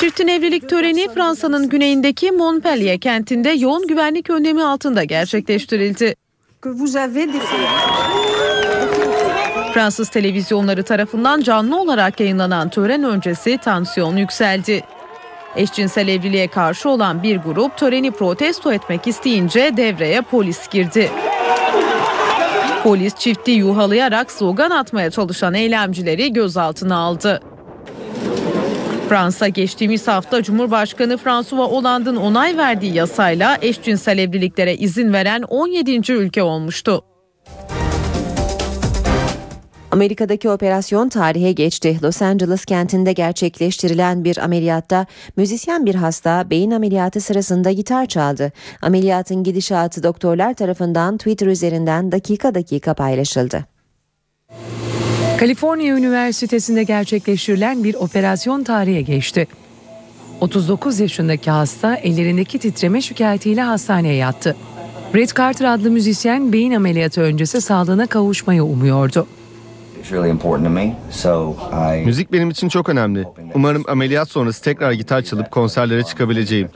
[0.00, 6.14] Çiftin evlilik töreni Fransa'nın güneyindeki Montpellier kentinde yoğun güvenlik önlemi altında gerçekleştirildi.
[9.74, 14.82] Fransız televizyonları tarafından canlı olarak yayınlanan tören öncesi tansiyon yükseldi.
[15.56, 21.10] Eşcinsel evliliğe karşı olan bir grup töreni protesto etmek isteyince devreye polis girdi.
[22.82, 27.40] Polis çifti yuhalayarak slogan atmaya çalışan eylemcileri gözaltına aldı.
[29.10, 36.12] Fransa geçtiğimiz hafta Cumhurbaşkanı François Hollande'ın onay verdiği yasayla eşcinsel evliliklere izin veren 17.
[36.12, 37.04] ülke olmuştu.
[39.90, 41.98] Amerika'daki operasyon tarihe geçti.
[42.02, 45.06] Los Angeles kentinde gerçekleştirilen bir ameliyatta
[45.36, 48.52] müzisyen bir hasta beyin ameliyatı sırasında gitar çaldı.
[48.82, 53.64] Ameliyatın gidişatı doktorlar tarafından Twitter üzerinden dakika dakika paylaşıldı.
[55.40, 59.46] Kaliforniya Üniversitesi'nde gerçekleştirilen bir operasyon tarihe geçti.
[60.40, 64.56] 39 yaşındaki hasta ellerindeki titreme şikayetiyle hastaneye yattı.
[65.14, 69.26] Brett Carter adlı müzisyen beyin ameliyatı öncesi sağlığına kavuşmayı umuyordu.
[72.04, 73.24] Müzik benim için çok önemli.
[73.54, 76.68] Umarım ameliyat sonrası tekrar gitar çalıp konserlere çıkabileceğim.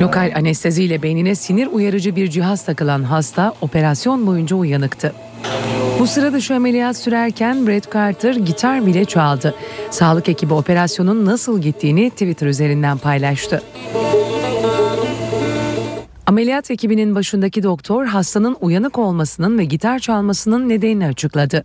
[0.00, 5.12] Lokal anesteziyle beynine sinir uyarıcı bir cihaz takılan hasta operasyon boyunca uyanıktı.
[5.98, 9.54] Bu sıra dışı ameliyat sürerken Brett Carter gitar bile çaldı.
[9.90, 13.62] Sağlık ekibi operasyonun nasıl gittiğini Twitter üzerinden paylaştı.
[16.26, 21.64] Ameliyat ekibinin başındaki doktor hastanın uyanık olmasının ve gitar çalmasının nedenini açıkladı.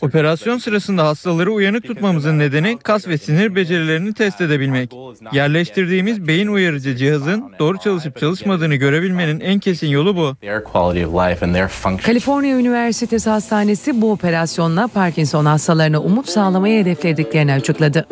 [0.00, 4.92] Operasyon sırasında hastaları uyanık tutmamızın nedeni kas ve sinir becerilerini test edebilmek.
[5.32, 10.36] Yerleştirdiğimiz beyin uyarıcı cihazın doğru çalışıp çalışmadığını görebilmenin en kesin yolu bu.
[12.04, 18.06] Kaliforniya Üniversitesi Hastanesi bu operasyonla Parkinson hastalarına umut sağlamayı hedeflediklerini açıkladı.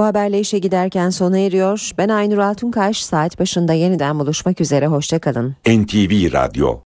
[0.00, 1.90] Bu haberle işe giderken sona eriyor.
[1.98, 3.04] Ben Aynur Altunkaş.
[3.04, 4.86] Saat başında yeniden buluşmak üzere.
[4.86, 5.56] Hoşçakalın.
[5.68, 6.78] NTV Radyo